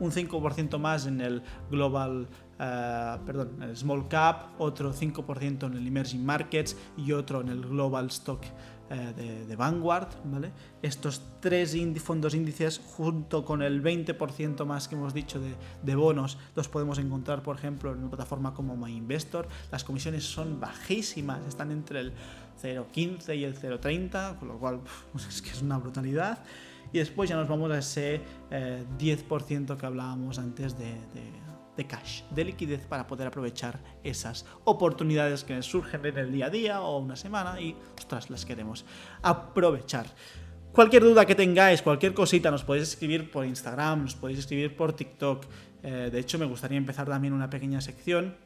un 0.00 0.10
5% 0.10 0.78
más 0.78 1.06
en 1.06 1.20
el 1.20 1.42
Global 1.70 2.28
Uh, 2.54 3.18
perdón, 3.24 3.60
el 3.62 3.76
small 3.76 4.06
cap, 4.06 4.50
otro 4.58 4.94
5% 4.94 5.66
en 5.66 5.74
el 5.74 5.86
emerging 5.88 6.24
markets 6.24 6.76
y 6.96 7.10
otro 7.10 7.40
en 7.40 7.48
el 7.48 7.62
global 7.62 8.06
stock 8.06 8.44
uh, 8.44 9.12
de, 9.12 9.56
Vanguard, 9.56 10.06
¿vale? 10.24 10.52
Estos 10.80 11.20
tres 11.40 11.76
fondos 12.00 12.32
índices 12.32 12.78
junto 12.78 13.44
con 13.44 13.60
el 13.60 13.82
20% 13.82 14.64
más 14.66 14.86
que 14.86 14.94
hemos 14.94 15.12
dicho 15.12 15.40
de, 15.40 15.56
de, 15.82 15.94
bonos 15.96 16.38
los 16.54 16.68
podemos 16.68 16.98
encontrar, 16.98 17.42
por 17.42 17.56
ejemplo, 17.56 17.92
en 17.92 17.98
una 17.98 18.10
plataforma 18.10 18.54
como 18.54 18.76
MyInvestor. 18.76 19.48
Las 19.72 19.82
comisiones 19.82 20.22
son 20.22 20.60
bajísimas, 20.60 21.44
están 21.48 21.72
entre 21.72 21.98
el 21.98 22.12
0,15 22.62 23.36
y 23.36 23.42
el 23.42 23.58
0,30, 23.58 24.38
con 24.38 24.46
lo 24.46 24.58
cual 24.58 24.80
es 25.28 25.42
que 25.42 25.50
es 25.50 25.60
una 25.60 25.78
brutalidad. 25.78 26.38
Y 26.94 26.98
después 26.98 27.28
ya 27.28 27.36
nos 27.36 27.48
vamos 27.48 27.70
a 27.72 27.78
ese 27.78 28.22
eh, 28.50 28.84
10% 28.98 29.76
que 29.76 29.84
hablábamos 29.84 30.38
antes 30.38 30.78
de, 30.78 30.86
de 30.86 31.44
de 31.76 31.86
cash, 31.86 32.22
de 32.30 32.44
liquidez 32.44 32.86
para 32.86 33.06
poder 33.06 33.26
aprovechar 33.26 33.80
esas 34.02 34.46
oportunidades 34.64 35.44
que 35.44 35.60
surgen 35.62 36.06
en 36.06 36.18
el 36.18 36.32
día 36.32 36.46
a 36.46 36.50
día 36.50 36.80
o 36.82 36.98
una 36.98 37.16
semana 37.16 37.60
y, 37.60 37.76
ostras, 37.98 38.30
las 38.30 38.44
queremos 38.44 38.84
aprovechar. 39.22 40.06
Cualquier 40.72 41.02
duda 41.02 41.26
que 41.26 41.34
tengáis, 41.34 41.82
cualquier 41.82 42.14
cosita, 42.14 42.50
nos 42.50 42.64
podéis 42.64 42.88
escribir 42.90 43.30
por 43.30 43.44
Instagram, 43.44 44.02
nos 44.02 44.14
podéis 44.14 44.40
escribir 44.40 44.76
por 44.76 44.92
TikTok. 44.92 45.44
Eh, 45.82 46.10
de 46.12 46.18
hecho, 46.18 46.38
me 46.38 46.46
gustaría 46.46 46.78
empezar 46.78 47.08
también 47.08 47.32
una 47.32 47.50
pequeña 47.50 47.80
sección 47.80 48.36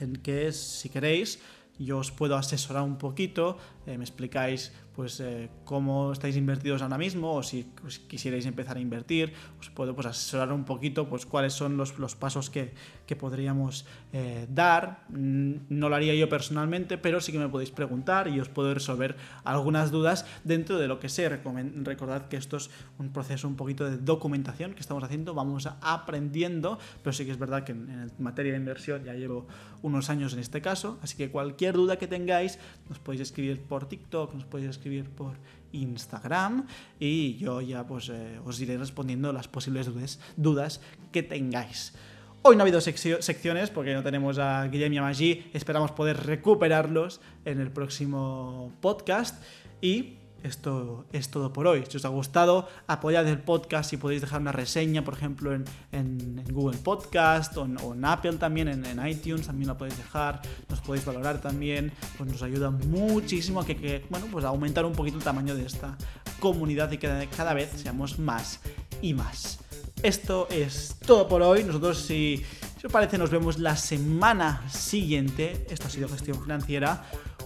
en 0.00 0.16
que, 0.16 0.52
si 0.52 0.88
queréis, 0.88 1.40
yo 1.78 1.98
os 1.98 2.10
puedo 2.10 2.36
asesorar 2.36 2.82
un 2.82 2.98
poquito, 2.98 3.58
eh, 3.86 3.96
me 3.96 4.04
explicáis 4.04 4.72
pues 4.94 5.20
eh, 5.20 5.48
cómo 5.64 6.12
estáis 6.12 6.36
invertidos 6.36 6.82
ahora 6.82 6.98
mismo 6.98 7.34
o 7.34 7.42
si 7.42 7.64
pues, 7.80 7.98
quisierais 7.98 8.44
empezar 8.46 8.76
a 8.76 8.80
invertir, 8.80 9.32
os 9.58 9.70
puedo 9.70 9.94
pues, 9.94 10.06
asesorar 10.06 10.52
un 10.52 10.64
poquito 10.64 11.08
pues 11.08 11.26
cuáles 11.26 11.52
son 11.54 11.76
los, 11.76 11.98
los 11.98 12.14
pasos 12.14 12.50
que, 12.50 12.72
que 13.06 13.16
podríamos 13.16 13.86
eh, 14.12 14.46
dar. 14.50 15.04
No 15.08 15.88
lo 15.88 15.96
haría 15.96 16.14
yo 16.14 16.28
personalmente, 16.28 16.98
pero 16.98 17.20
sí 17.20 17.32
que 17.32 17.38
me 17.38 17.48
podéis 17.48 17.70
preguntar 17.70 18.28
y 18.28 18.40
os 18.40 18.48
puedo 18.48 18.72
resolver 18.74 19.16
algunas 19.44 19.90
dudas 19.90 20.26
dentro 20.44 20.78
de 20.78 20.88
lo 20.88 21.00
que 21.00 21.08
sé. 21.08 21.28
Recordad 21.28 22.28
que 22.28 22.36
esto 22.36 22.58
es 22.58 22.70
un 22.98 23.12
proceso 23.12 23.48
un 23.48 23.56
poquito 23.56 23.88
de 23.88 23.96
documentación 23.96 24.74
que 24.74 24.80
estamos 24.80 25.02
haciendo, 25.04 25.34
vamos 25.34 25.68
aprendiendo, 25.80 26.78
pero 27.02 27.12
sí 27.12 27.24
que 27.24 27.32
es 27.32 27.38
verdad 27.38 27.64
que 27.64 27.72
en, 27.72 27.88
en 27.90 28.12
materia 28.18 28.52
de 28.52 28.58
inversión 28.58 29.04
ya 29.04 29.14
llevo 29.14 29.46
unos 29.82 30.10
años 30.10 30.32
en 30.32 30.38
este 30.38 30.60
caso, 30.60 30.98
así 31.02 31.16
que 31.16 31.30
cualquier 31.30 31.74
duda 31.74 31.98
que 31.98 32.06
tengáis 32.06 32.58
nos 32.88 32.98
podéis 32.98 33.22
escribir 33.22 33.62
por 33.62 33.88
TikTok, 33.88 34.34
nos 34.34 34.44
podéis 34.44 34.70
escribir 34.70 34.81
por 35.16 35.36
Instagram 35.72 36.66
y 36.98 37.36
yo 37.36 37.60
ya 37.60 37.86
pues 37.86 38.08
eh, 38.08 38.38
os 38.44 38.60
iré 38.60 38.76
respondiendo 38.76 39.32
las 39.32 39.48
posibles 39.48 39.90
dudas, 40.36 40.80
que 41.10 41.22
tengáis. 41.22 41.94
Hoy 42.42 42.56
no 42.56 42.62
ha 42.62 42.64
habido 42.64 42.80
secciones 42.80 43.70
porque 43.70 43.94
no 43.94 44.02
tenemos 44.02 44.38
a 44.38 44.66
Guillermo 44.66 44.94
y 44.94 44.98
a 44.98 45.02
Maggi, 45.02 45.50
esperamos 45.52 45.92
poder 45.92 46.26
recuperarlos 46.26 47.20
en 47.44 47.60
el 47.60 47.70
próximo 47.70 48.72
podcast 48.80 49.40
y 49.80 50.18
esto 50.42 51.06
es 51.12 51.30
todo 51.30 51.52
por 51.52 51.66
hoy. 51.66 51.84
Si 51.88 51.96
os 51.96 52.04
ha 52.04 52.08
gustado, 52.08 52.68
apoyad 52.86 53.26
el 53.28 53.38
podcast 53.38 53.92
y 53.92 53.96
podéis 53.96 54.20
dejar 54.20 54.40
una 54.40 54.52
reseña, 54.52 55.04
por 55.04 55.14
ejemplo, 55.14 55.52
en, 55.52 56.44
Google 56.50 56.78
Podcast 56.78 57.56
o 57.56 57.64
en, 57.64 58.04
Apple 58.04 58.34
también, 58.34 58.68
en, 58.68 59.06
iTunes 59.06 59.46
también 59.46 59.68
lo 59.68 59.78
podéis 59.78 59.96
dejar. 59.98 60.42
Nos 60.68 60.80
podéis 60.80 61.04
valorar 61.04 61.40
también, 61.40 61.92
pues 62.18 62.30
nos 62.30 62.42
ayuda 62.42 62.70
muchísimo 62.70 63.60
a 63.60 63.66
que, 63.66 63.76
que 63.76 64.04
bueno, 64.10 64.26
pues 64.30 64.44
aumentar 64.44 64.84
un 64.84 64.92
poquito 64.92 65.18
el 65.18 65.24
tamaño 65.24 65.54
de 65.54 65.66
esta 65.66 65.96
comunidad 66.40 66.90
y 66.92 66.98
que 66.98 67.28
cada 67.36 67.54
vez 67.54 67.70
seamos 67.76 68.18
más 68.18 68.60
y 69.00 69.14
más. 69.14 69.60
Esto 70.02 70.48
es 70.50 70.96
todo 71.06 71.28
por 71.28 71.42
hoy. 71.42 71.62
Nosotros, 71.62 71.98
si, 71.98 72.44
si 72.80 72.86
os 72.86 72.92
parece, 72.92 73.18
nos 73.18 73.30
vemos 73.30 73.60
la 73.60 73.76
semana 73.76 74.68
siguiente. 74.68 75.64
Esto 75.70 75.86
ha 75.86 75.90
sido 75.90 76.08
gestión 76.08 76.42
financiera. 76.42 77.04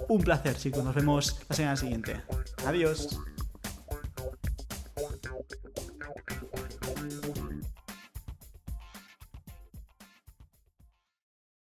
Un 0.09 0.23
placer, 0.23 0.57
chicos. 0.57 0.85
Nos 0.85 0.95
vemos 0.95 1.41
la 1.49 1.57
semana 1.57 1.77
siguiente. 1.77 2.21
Adiós. 2.67 3.19